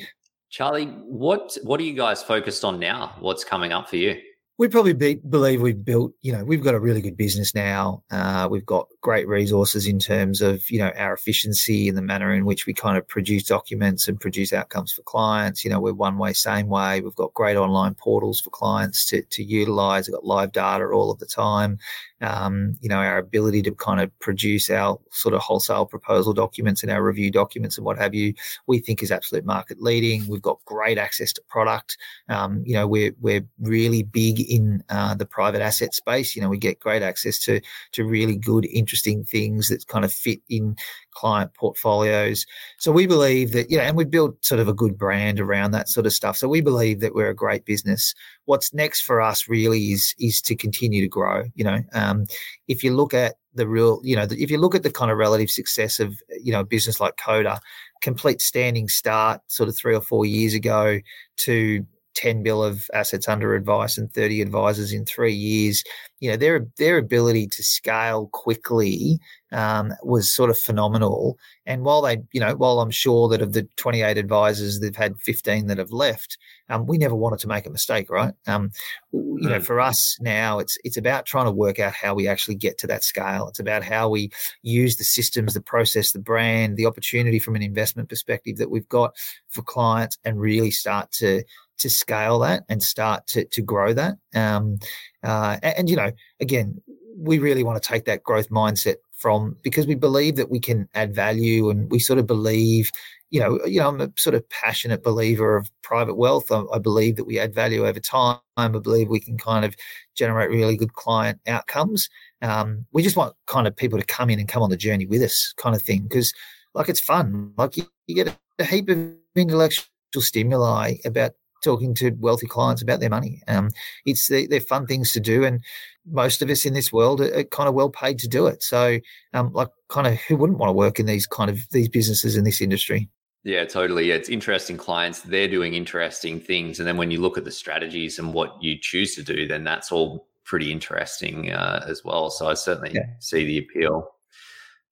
Charlie, 0.49 0.87
what 0.87 1.55
what 1.63 1.79
are 1.79 1.83
you 1.83 1.93
guys 1.93 2.21
focused 2.21 2.65
on 2.65 2.79
now? 2.79 3.15
What's 3.19 3.43
coming 3.45 3.71
up 3.71 3.87
for 3.87 3.95
you? 3.95 4.19
We 4.59 4.67
probably 4.67 4.93
be, 4.93 5.15
believe 5.15 5.61
we've 5.61 5.83
built, 5.83 6.13
you 6.21 6.31
know, 6.31 6.43
we've 6.43 6.63
got 6.63 6.75
a 6.75 6.79
really 6.79 7.01
good 7.01 7.17
business 7.17 7.55
now. 7.55 8.03
Uh, 8.11 8.47
we've 8.49 8.65
got 8.65 8.87
great 9.01 9.27
resources 9.27 9.87
in 9.87 9.97
terms 9.97 10.41
of, 10.41 10.69
you 10.69 10.77
know, 10.77 10.91
our 10.95 11.13
efficiency 11.13 11.89
and 11.89 11.97
the 11.97 12.03
manner 12.03 12.31
in 12.33 12.45
which 12.45 12.67
we 12.67 12.73
kind 12.73 12.95
of 12.95 13.07
produce 13.07 13.43
documents 13.43 14.07
and 14.07 14.19
produce 14.19 14.53
outcomes 14.53 14.91
for 14.91 15.01
clients. 15.03 15.63
You 15.65 15.71
know, 15.71 15.79
we're 15.79 15.93
one 15.93 16.19
way, 16.19 16.33
same 16.33 16.67
way. 16.67 17.01
We've 17.01 17.15
got 17.15 17.33
great 17.33 17.57
online 17.57 17.95
portals 17.95 18.41
for 18.41 18.51
clients 18.51 19.05
to, 19.07 19.23
to 19.23 19.43
utilize. 19.43 20.07
We've 20.07 20.15
got 20.15 20.25
live 20.25 20.51
data 20.51 20.85
all 20.85 21.09
of 21.09 21.17
the 21.17 21.25
time 21.25 21.79
um, 22.23 22.77
you 22.79 22.87
know, 22.87 22.97
our 22.97 23.17
ability 23.17 23.61
to 23.63 23.71
kind 23.73 23.99
of 23.99 24.17
produce 24.19 24.69
our 24.69 24.97
sort 25.11 25.35
of 25.35 25.41
wholesale 25.41 25.85
proposal 25.85 26.33
documents 26.33 26.81
and 26.81 26.91
our 26.91 27.03
review 27.03 27.29
documents 27.29 27.77
and 27.77 27.85
what 27.85 27.97
have 27.97 28.15
you, 28.15 28.33
we 28.65 28.79
think 28.79 29.03
is 29.03 29.11
absolute 29.11 29.45
market 29.45 29.81
leading. 29.81 30.25
We've 30.27 30.41
got 30.41 30.63
great 30.65 30.97
access 30.97 31.33
to 31.33 31.41
product. 31.49 31.97
Um, 32.29 32.63
you 32.65 32.73
know, 32.73 32.87
we're 32.87 33.13
we're 33.19 33.45
really 33.59 34.03
big 34.03 34.39
in 34.39 34.83
uh, 34.89 35.15
the 35.15 35.25
private 35.25 35.61
asset 35.61 35.93
space. 35.93 36.35
You 36.35 36.41
know, 36.41 36.49
we 36.49 36.57
get 36.57 36.79
great 36.79 37.01
access 37.01 37.37
to 37.45 37.59
to 37.91 38.05
really 38.05 38.37
good, 38.37 38.65
interesting 38.65 39.25
things 39.25 39.67
that 39.67 39.87
kind 39.87 40.05
of 40.05 40.13
fit 40.13 40.39
in 40.49 40.77
client 41.13 41.53
portfolios. 41.53 42.45
So 42.77 42.91
we 42.91 43.07
believe 43.07 43.51
that, 43.53 43.69
you 43.69 43.77
know, 43.77 43.83
and 43.83 43.95
we 43.97 44.05
built 44.05 44.43
sort 44.43 44.59
of 44.59 44.67
a 44.67 44.73
good 44.73 44.97
brand 44.97 45.39
around 45.39 45.71
that 45.71 45.89
sort 45.89 46.05
of 46.05 46.13
stuff. 46.13 46.37
So 46.37 46.47
we 46.47 46.61
believe 46.61 46.99
that 46.99 47.15
we're 47.15 47.29
a 47.29 47.35
great 47.35 47.65
business. 47.65 48.13
What's 48.45 48.73
next 48.73 49.01
for 49.01 49.21
us 49.21 49.47
really 49.47 49.91
is 49.91 50.13
is 50.19 50.41
to 50.41 50.55
continue 50.55 51.01
to 51.01 51.07
grow. 51.07 51.45
You 51.55 51.63
know, 51.63 51.83
um, 51.93 52.25
if 52.67 52.83
you 52.83 52.95
look 52.95 53.13
at 53.13 53.35
the 53.53 53.67
real, 53.67 54.01
you 54.03 54.15
know, 54.15 54.27
if 54.29 54.49
you 54.49 54.57
look 54.57 54.75
at 54.75 54.83
the 54.83 54.91
kind 54.91 55.11
of 55.11 55.17
relative 55.17 55.49
success 55.49 55.99
of, 55.99 56.15
you 56.41 56.51
know, 56.51 56.61
a 56.61 56.65
business 56.65 56.99
like 56.99 57.17
Koda, 57.17 57.59
complete 58.01 58.41
standing 58.41 58.87
start 58.87 59.41
sort 59.47 59.69
of 59.69 59.77
three 59.77 59.95
or 59.95 60.01
four 60.01 60.25
years 60.25 60.53
ago 60.53 60.99
to 61.37 61.85
10 62.15 62.43
bill 62.43 62.63
of 62.63 62.89
assets 62.93 63.27
under 63.27 63.55
advice 63.55 63.97
and 63.97 64.11
30 64.13 64.41
advisors 64.41 64.91
in 64.91 65.05
three 65.05 65.33
years. 65.33 65.83
You 66.19 66.31
know, 66.31 66.37
their 66.37 66.65
their 66.77 66.97
ability 66.97 67.47
to 67.47 67.63
scale 67.63 68.29
quickly 68.31 69.19
um, 69.51 69.93
was 70.03 70.33
sort 70.33 70.49
of 70.49 70.57
phenomenal. 70.57 71.37
And 71.65 71.83
while 71.83 72.01
they, 72.01 72.17
you 72.31 72.39
know, 72.39 72.55
while 72.55 72.79
I'm 72.79 72.91
sure 72.91 73.29
that 73.29 73.41
of 73.41 73.53
the 73.53 73.67
28 73.77 74.17
advisors, 74.17 74.79
they've 74.79 74.95
had 74.95 75.19
15 75.19 75.67
that 75.67 75.77
have 75.77 75.91
left. 75.91 76.37
Um, 76.69 76.87
we 76.87 76.97
never 76.97 77.13
wanted 77.13 77.39
to 77.39 77.47
make 77.47 77.65
a 77.67 77.69
mistake, 77.69 78.09
right? 78.09 78.33
Um, 78.47 78.71
you 79.11 79.49
know, 79.49 79.59
mm. 79.59 79.65
for 79.65 79.79
us 79.79 80.17
now, 80.21 80.59
it's 80.59 80.77
it's 80.83 80.97
about 80.97 81.25
trying 81.25 81.45
to 81.45 81.51
work 81.51 81.79
out 81.79 81.93
how 81.93 82.15
we 82.15 82.27
actually 82.27 82.55
get 82.55 82.77
to 82.79 82.87
that 82.87 83.03
scale. 83.03 83.47
It's 83.47 83.59
about 83.59 83.83
how 83.83 84.09
we 84.09 84.31
use 84.63 84.95
the 84.95 85.03
systems, 85.03 85.53
the 85.53 85.61
process, 85.61 86.11
the 86.11 86.19
brand, 86.19 86.77
the 86.77 86.85
opportunity 86.85 87.37
from 87.37 87.55
an 87.55 87.61
investment 87.61 88.09
perspective 88.09 88.57
that 88.57 88.71
we've 88.71 88.89
got 88.89 89.15
for 89.49 89.61
clients, 89.61 90.17
and 90.25 90.39
really 90.39 90.71
start 90.71 91.11
to 91.11 91.43
to 91.79 91.89
scale 91.89 92.39
that 92.39 92.63
and 92.69 92.81
start 92.81 93.27
to 93.27 93.45
to 93.45 93.61
grow 93.61 93.93
that. 93.93 94.15
Um, 94.35 94.77
uh, 95.23 95.57
and, 95.63 95.77
and, 95.77 95.89
you 95.89 95.95
know, 95.95 96.11
again, 96.39 96.81
we 97.17 97.39
really 97.39 97.63
want 97.63 97.81
to 97.81 97.87
take 97.87 98.05
that 98.05 98.23
growth 98.23 98.49
mindset 98.49 98.95
from 99.17 99.55
because 99.63 99.87
we 99.87 99.95
believe 99.95 100.35
that 100.35 100.51
we 100.51 100.59
can 100.59 100.87
add 100.93 101.15
value, 101.15 101.69
and 101.69 101.89
we 101.91 101.99
sort 101.99 102.19
of 102.19 102.27
believe, 102.27 102.91
you 103.29 103.39
know, 103.39 103.59
you 103.65 103.79
know, 103.79 103.87
I'm 103.87 104.01
a 104.01 104.11
sort 104.17 104.35
of 104.35 104.47
passionate 104.49 105.03
believer 105.03 105.55
of 105.55 105.69
private 105.81 106.15
wealth. 106.15 106.51
I, 106.51 106.63
I 106.73 106.79
believe 106.79 107.15
that 107.15 107.25
we 107.25 107.39
add 107.39 107.53
value 107.53 107.85
over 107.87 107.99
time. 107.99 108.39
I 108.57 108.67
believe 108.67 109.09
we 109.09 109.19
can 109.19 109.37
kind 109.37 109.63
of 109.63 109.75
generate 110.15 110.49
really 110.49 110.75
good 110.75 110.93
client 110.93 111.39
outcomes. 111.47 112.09
Um, 112.41 112.85
we 112.91 113.01
just 113.01 113.15
want 113.15 113.35
kind 113.47 113.67
of 113.67 113.75
people 113.75 113.99
to 113.99 114.05
come 114.05 114.29
in 114.29 114.39
and 114.39 114.49
come 114.49 114.63
on 114.63 114.69
the 114.69 114.77
journey 114.77 115.05
with 115.05 115.21
us, 115.21 115.53
kind 115.57 115.75
of 115.75 115.81
thing, 115.81 116.03
because 116.03 116.33
like 116.73 116.89
it's 116.89 116.99
fun. 116.99 117.53
Like 117.57 117.77
you, 117.77 117.85
you 118.07 118.15
get 118.15 118.27
a, 118.27 118.37
a 118.59 118.65
heap 118.65 118.89
of 118.89 118.97
intellectual 119.35 119.85
stimuli 120.17 120.95
about 121.05 121.31
talking 121.63 121.93
to 121.95 122.11
wealthy 122.19 122.47
clients 122.47 122.81
about 122.81 122.99
their 122.99 123.09
money. 123.09 123.41
Um, 123.47 123.71
it's 124.05 124.27
they're 124.27 124.59
fun 124.61 124.85
things 124.85 125.11
to 125.13 125.19
do, 125.19 125.43
and 125.43 125.63
most 126.05 126.41
of 126.41 126.49
us 126.49 126.65
in 126.65 126.73
this 126.73 126.91
world 126.91 127.21
are, 127.21 127.39
are 127.39 127.43
kind 127.43 127.69
of 127.69 127.75
well 127.75 127.89
paid 127.89 128.19
to 128.19 128.27
do 128.27 128.47
it. 128.47 128.61
So, 128.61 128.99
um, 129.33 129.51
like, 129.53 129.69
kind 129.89 130.07
of 130.07 130.15
who 130.15 130.35
wouldn't 130.35 130.59
want 130.59 130.69
to 130.69 130.73
work 130.73 130.99
in 130.99 131.05
these 131.05 131.25
kind 131.25 131.49
of 131.49 131.67
these 131.71 131.89
businesses 131.89 132.35
in 132.35 132.43
this 132.43 132.61
industry? 132.61 133.09
Yeah, 133.43 133.65
totally. 133.65 134.11
It's 134.11 134.29
interesting 134.29 134.77
clients. 134.77 135.21
They're 135.21 135.49
doing 135.49 135.73
interesting 135.73 136.39
things. 136.39 136.79
And 136.79 136.87
then 136.87 136.95
when 136.95 137.11
you 137.11 137.19
look 137.19 137.37
at 137.37 137.43
the 137.43 137.51
strategies 137.51 138.17
and 138.17 138.33
what 138.33 138.55
you 138.61 138.77
choose 138.79 139.15
to 139.15 139.23
do, 139.23 139.47
then 139.47 139.65
that's 139.65 139.91
all 139.91 140.29
pretty 140.45 140.71
interesting 140.71 141.51
uh, 141.51 141.85
as 141.87 142.03
well. 142.05 142.29
So 142.29 142.47
I 142.47 142.53
certainly 142.53 142.91
yeah. 142.93 143.05
see 143.19 143.43
the 143.43 143.57
appeal. 143.57 144.09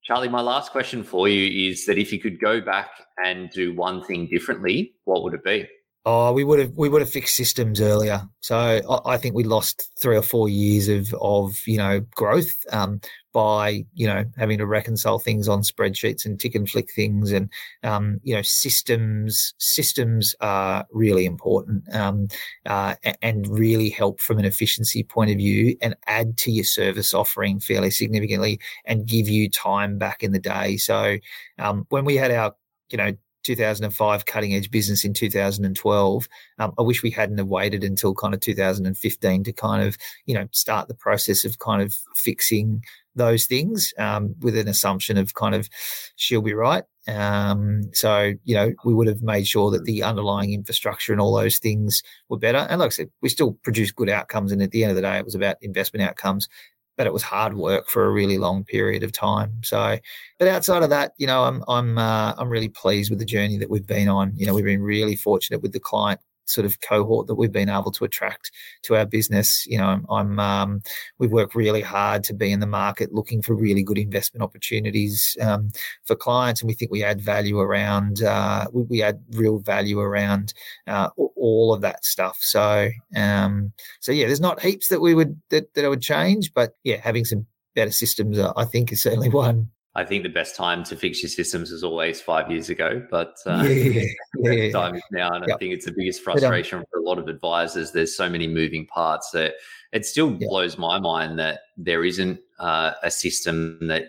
Charlie, 0.04 0.28
my 0.28 0.40
last 0.42 0.72
question 0.72 1.02
for 1.02 1.28
you 1.28 1.70
is 1.70 1.86
that 1.86 1.96
if 1.96 2.12
you 2.12 2.18
could 2.18 2.40
go 2.40 2.60
back 2.60 2.90
and 3.24 3.48
do 3.50 3.74
one 3.74 4.04
thing 4.04 4.26
differently, 4.26 4.94
what 5.04 5.22
would 5.22 5.32
it 5.32 5.44
be? 5.44 5.66
Oh, 6.04 6.32
we 6.32 6.42
would 6.42 6.58
have 6.58 6.72
we 6.74 6.88
would 6.88 7.00
have 7.00 7.10
fixed 7.10 7.36
systems 7.36 7.80
earlier. 7.80 8.28
So 8.40 8.56
I, 8.56 9.12
I 9.12 9.16
think 9.18 9.36
we 9.36 9.44
lost 9.44 9.88
three 10.00 10.16
or 10.16 10.22
four 10.22 10.48
years 10.48 10.88
of 10.88 11.14
of 11.20 11.54
you 11.64 11.78
know 11.78 12.00
growth 12.16 12.52
um, 12.72 13.00
by 13.32 13.84
you 13.94 14.08
know 14.08 14.24
having 14.36 14.58
to 14.58 14.66
reconcile 14.66 15.20
things 15.20 15.46
on 15.46 15.62
spreadsheets 15.62 16.24
and 16.24 16.40
tick 16.40 16.56
and 16.56 16.68
flick 16.68 16.92
things, 16.92 17.30
and 17.30 17.48
um, 17.84 18.18
you 18.24 18.34
know 18.34 18.42
systems 18.42 19.54
systems 19.58 20.34
are 20.40 20.84
really 20.90 21.24
important 21.24 21.84
um, 21.94 22.26
uh, 22.66 22.96
and 23.22 23.46
really 23.46 23.88
help 23.88 24.18
from 24.20 24.40
an 24.40 24.44
efficiency 24.44 25.04
point 25.04 25.30
of 25.30 25.36
view 25.36 25.76
and 25.80 25.94
add 26.08 26.36
to 26.38 26.50
your 26.50 26.64
service 26.64 27.14
offering 27.14 27.60
fairly 27.60 27.92
significantly 27.92 28.58
and 28.86 29.06
give 29.06 29.28
you 29.28 29.48
time 29.48 29.98
back 29.98 30.24
in 30.24 30.32
the 30.32 30.40
day. 30.40 30.76
So 30.78 31.18
um, 31.60 31.86
when 31.90 32.04
we 32.04 32.16
had 32.16 32.32
our 32.32 32.56
you 32.90 32.98
know 32.98 33.12
2005 33.42 34.24
cutting 34.26 34.54
edge 34.54 34.70
business 34.70 35.04
in 35.04 35.14
2012. 35.14 36.28
Um, 36.58 36.72
I 36.78 36.82
wish 36.82 37.02
we 37.02 37.10
hadn't 37.10 37.38
have 37.38 37.48
waited 37.48 37.84
until 37.84 38.14
kind 38.14 38.34
of 38.34 38.40
2015 38.40 39.44
to 39.44 39.52
kind 39.52 39.82
of, 39.82 39.96
you 40.26 40.34
know, 40.34 40.46
start 40.52 40.88
the 40.88 40.94
process 40.94 41.44
of 41.44 41.58
kind 41.58 41.82
of 41.82 41.94
fixing 42.14 42.82
those 43.14 43.46
things 43.46 43.92
um, 43.98 44.34
with 44.40 44.56
an 44.56 44.68
assumption 44.68 45.18
of 45.18 45.34
kind 45.34 45.54
of 45.54 45.68
she'll 46.16 46.42
be 46.42 46.54
right. 46.54 46.84
Um, 47.08 47.82
so, 47.92 48.32
you 48.44 48.54
know, 48.54 48.72
we 48.84 48.94
would 48.94 49.08
have 49.08 49.22
made 49.22 49.46
sure 49.46 49.70
that 49.72 49.84
the 49.84 50.02
underlying 50.02 50.52
infrastructure 50.52 51.12
and 51.12 51.20
all 51.20 51.34
those 51.34 51.58
things 51.58 52.02
were 52.28 52.38
better. 52.38 52.66
And 52.70 52.80
like 52.80 52.86
I 52.86 52.90
said, 52.90 53.10
we 53.20 53.28
still 53.28 53.52
produced 53.64 53.96
good 53.96 54.08
outcomes. 54.08 54.52
And 54.52 54.62
at 54.62 54.70
the 54.70 54.84
end 54.84 54.90
of 54.90 54.96
the 54.96 55.02
day, 55.02 55.18
it 55.18 55.24
was 55.24 55.34
about 55.34 55.56
investment 55.60 56.08
outcomes 56.08 56.48
but 56.96 57.06
it 57.06 57.12
was 57.12 57.22
hard 57.22 57.54
work 57.54 57.88
for 57.88 58.04
a 58.04 58.10
really 58.10 58.38
long 58.38 58.64
period 58.64 59.02
of 59.02 59.12
time. 59.12 59.52
So, 59.62 59.98
but 60.38 60.48
outside 60.48 60.82
of 60.82 60.90
that, 60.90 61.12
you 61.18 61.26
know, 61.26 61.44
I'm 61.44 61.64
I'm 61.68 61.98
uh, 61.98 62.34
I'm 62.36 62.48
really 62.48 62.68
pleased 62.68 63.10
with 63.10 63.18
the 63.18 63.24
journey 63.24 63.58
that 63.58 63.70
we've 63.70 63.86
been 63.86 64.08
on. 64.08 64.32
You 64.36 64.46
know, 64.46 64.54
we've 64.54 64.64
been 64.64 64.82
really 64.82 65.16
fortunate 65.16 65.62
with 65.62 65.72
the 65.72 65.80
client 65.80 66.20
sort 66.44 66.64
of 66.64 66.80
cohort 66.80 67.26
that 67.26 67.34
we've 67.34 67.52
been 67.52 67.68
able 67.68 67.90
to 67.92 68.04
attract 68.04 68.50
to 68.82 68.96
our 68.96 69.06
business. 69.06 69.66
You 69.66 69.78
know, 69.78 70.00
I'm, 70.10 70.38
um, 70.38 70.82
we 71.18 71.26
work 71.26 71.54
really 71.54 71.80
hard 71.80 72.24
to 72.24 72.34
be 72.34 72.50
in 72.50 72.60
the 72.60 72.66
market 72.66 73.12
looking 73.12 73.42
for 73.42 73.54
really 73.54 73.82
good 73.82 73.98
investment 73.98 74.42
opportunities 74.42 75.36
um, 75.40 75.70
for 76.04 76.16
clients, 76.16 76.60
and 76.60 76.68
we 76.68 76.74
think 76.74 76.90
we 76.90 77.04
add 77.04 77.20
value 77.20 77.58
around 77.58 78.22
uh, 78.22 78.66
we, 78.72 78.82
we, 78.82 79.02
add 79.02 79.20
real 79.32 79.58
value 79.58 79.98
around 79.98 80.54
uh, 80.86 81.08
all 81.16 81.74
of 81.74 81.80
that 81.80 82.04
stuff. 82.04 82.38
So, 82.40 82.90
um, 83.16 83.72
so 84.00 84.12
yeah, 84.12 84.26
there's 84.26 84.40
not 84.40 84.60
heaps 84.60 84.88
that 84.88 85.00
we 85.00 85.14
would 85.14 85.40
that, 85.50 85.74
that 85.74 85.84
I 85.84 85.88
would 85.88 86.02
change, 86.02 86.52
but 86.54 86.74
yeah, 86.84 86.96
having 86.96 87.24
some 87.24 87.46
better 87.74 87.90
systems, 87.90 88.38
uh, 88.38 88.52
I 88.56 88.64
think, 88.64 88.92
is 88.92 89.02
certainly 89.02 89.28
one. 89.30 89.70
I 89.94 90.04
think 90.04 90.22
the 90.22 90.30
best 90.30 90.56
time 90.56 90.84
to 90.84 90.96
fix 90.96 91.22
your 91.22 91.28
systems 91.28 91.70
is 91.70 91.84
always 91.84 92.20
five 92.20 92.50
years 92.50 92.70
ago, 92.70 93.06
but 93.10 93.36
uh, 93.44 93.62
yeah, 93.62 94.04
yeah, 94.38 94.70
time 94.70 94.94
is 94.94 95.02
now. 95.10 95.32
And 95.34 95.44
yep. 95.46 95.56
I 95.56 95.58
think 95.58 95.74
it's 95.74 95.84
the 95.84 95.92
biggest 95.92 96.22
frustration 96.22 96.82
for 96.90 96.98
a 96.98 97.02
lot 97.02 97.18
of 97.18 97.28
advisors. 97.28 97.92
There's 97.92 98.16
so 98.16 98.28
many 98.30 98.46
moving 98.46 98.86
parts 98.86 99.30
that 99.32 99.54
it 99.92 100.06
still 100.06 100.30
blows 100.30 100.78
my 100.78 100.98
mind 100.98 101.38
that 101.40 101.60
there 101.76 102.04
isn't 102.04 102.40
uh, 102.58 102.92
a 103.02 103.10
system 103.10 103.78
that 103.88 104.04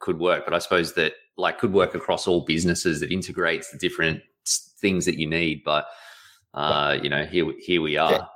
could 0.00 0.18
work. 0.18 0.44
But 0.44 0.54
I 0.54 0.58
suppose 0.58 0.94
that 0.94 1.12
like 1.36 1.58
could 1.58 1.72
work 1.72 1.94
across 1.94 2.26
all 2.26 2.40
businesses 2.44 2.98
that 2.98 3.12
integrates 3.12 3.70
the 3.70 3.78
different 3.78 4.22
things 4.80 5.04
that 5.04 5.18
you 5.20 5.28
need. 5.28 5.62
But 5.64 5.86
uh, 6.54 6.98
you 7.00 7.08
know, 7.08 7.24
here 7.26 7.46
here 7.60 7.80
we 7.80 7.96
are. 7.96 8.28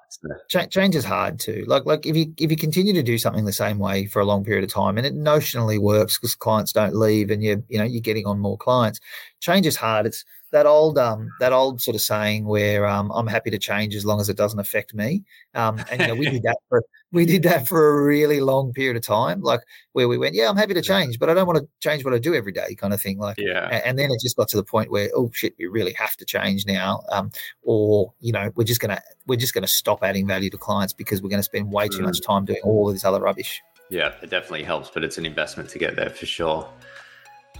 Ch- 0.49 0.69
change 0.71 0.95
is 0.95 1.05
hard 1.05 1.39
too. 1.39 1.65
Like 1.67 1.85
like 1.87 2.07
if 2.07 2.17
you 2.17 2.33
if 2.39 2.51
you 2.51 2.57
continue 2.57 2.93
to 2.93 3.03
do 3.03 3.19
something 3.19 3.45
the 3.45 3.53
same 3.53 3.79
way 3.79 4.07
for 4.07 4.21
a 4.21 4.25
long 4.25 4.45
period 4.45 4.65
of 4.65 4.73
time, 4.73 4.99
and 4.99 5.07
it 5.07 5.15
notionally 5.15 5.79
works 5.79 6.19
because 6.19 6.35
clients 6.35 6.73
don't 6.73 6.95
leave, 6.95 7.31
and 7.31 7.43
you 7.43 7.63
you 7.69 7.79
know 7.79 7.85
you're 7.85 8.01
getting 8.01 8.27
on 8.27 8.39
more 8.39 8.59
clients. 8.59 9.01
Change 9.41 9.67
is 9.67 9.77
hard. 9.77 10.07
It's 10.07 10.25
that 10.51 10.67
old 10.67 10.99
um 10.99 11.31
that 11.41 11.53
old 11.53 11.81
sort 11.81 11.95
of 11.95 12.01
saying 12.01 12.45
where 12.45 12.87
um 12.87 13.11
I'm 13.13 13.27
happy 13.27 13.51
to 13.51 13.59
change 13.59 13.95
as 13.95 14.05
long 14.05 14.21
as 14.21 14.29
it 14.29 14.37
doesn't 14.37 14.61
affect 14.61 14.95
me. 14.95 15.23
Um, 15.55 15.83
and 15.91 16.01
you 16.01 16.07
know 16.07 16.15
we 16.15 16.27
did 16.31 16.43
that 16.43 16.59
for 16.69 16.83
we 17.13 17.27
did 17.27 17.43
that 17.43 17.69
for 17.69 17.89
a 17.89 18.05
really 18.05 18.41
long 18.41 18.73
period 18.73 18.97
of 18.97 19.03
time, 19.03 19.43
like 19.43 19.61
where 19.93 20.09
we 20.09 20.17
went, 20.17 20.35
yeah, 20.35 20.49
I'm 20.49 20.57
happy 20.57 20.75
to 20.75 20.83
change, 20.83 21.19
but 21.19 21.29
I 21.29 21.35
don't 21.35 21.47
want 21.47 21.59
to 21.59 21.69
change 21.81 22.05
what 22.05 22.15
I 22.15 22.19
do 22.19 22.35
every 22.35 22.53
day, 22.53 22.75
kind 22.75 22.95
of 22.95 23.01
thing. 23.01 23.19
Like, 23.19 23.37
yeah. 23.39 23.81
And 23.85 23.99
then 23.99 24.11
it 24.11 24.19
just 24.21 24.37
got 24.37 24.49
to 24.49 24.57
the 24.57 24.65
point 24.65 24.91
where, 24.91 25.11
oh 25.15 25.31
shit, 25.33 25.55
we 25.59 25.67
really 25.67 25.93
have 25.93 26.17
to 26.17 26.25
change 26.25 26.67
now, 26.67 27.03
um, 27.11 27.31
or 27.63 28.13
you 28.21 28.33
know, 28.33 28.51
we're 28.57 28.65
just 28.65 28.81
gonna 28.81 29.01
we're 29.27 29.37
just 29.37 29.55
gonna 29.55 29.67
stop 29.67 30.03
adding 30.03 30.27
value 30.27 30.51
to 30.51 30.59
clients 30.59 30.93
because 30.93 31.23
we're 31.23 31.29
going 31.29 31.41
to 31.41 31.45
spend 31.45 31.71
way 31.71 31.89
too 31.89 31.99
mm. 31.99 32.05
much 32.05 32.23
time 32.23 32.45
doing 32.45 32.61
all 32.65 32.89
of 32.89 32.95
this 32.95 33.05
other 33.05 33.21
rubbish. 33.21 33.63
Yeah, 33.91 34.15
it 34.23 34.31
definitely 34.31 34.65
helps, 34.65 34.89
but 34.89 35.05
it's 35.05 35.19
an 35.19 35.27
investment 35.27 35.69
to 35.71 35.79
get 35.79 35.97
there 35.97 36.09
for 36.09 36.25
sure. 36.25 36.67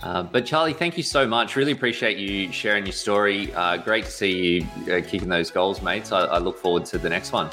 Uh, 0.03 0.23
but 0.23 0.47
Charlie, 0.47 0.73
thank 0.73 0.97
you 0.97 1.03
so 1.03 1.27
much. 1.27 1.55
Really 1.55 1.73
appreciate 1.73 2.17
you 2.17 2.51
sharing 2.51 2.87
your 2.87 2.95
story. 2.95 3.53
Uh, 3.53 3.77
great 3.77 4.07
to 4.07 4.11
see 4.11 4.61
you 4.87 4.93
uh, 4.93 5.01
kicking 5.03 5.29
those 5.29 5.51
goals, 5.51 5.83
mates. 5.83 6.11
I, 6.11 6.25
I, 6.25 6.39
look 6.39 6.59
forward 6.59 6.87
to 6.87 6.99
the 6.99 7.09
next 7.09 7.33
one. 7.33 7.51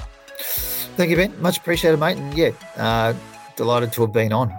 Thank 0.99 1.11
you, 1.11 1.15
Ben. 1.15 1.41
Much 1.41 1.59
appreciated, 1.59 1.97
mate. 1.97 2.17
And 2.17 2.37
yeah, 2.37 2.51
uh, 2.75 3.13
delighted 3.55 3.93
to 3.93 4.01
have 4.01 4.11
been 4.11 4.33
on. 4.33 4.53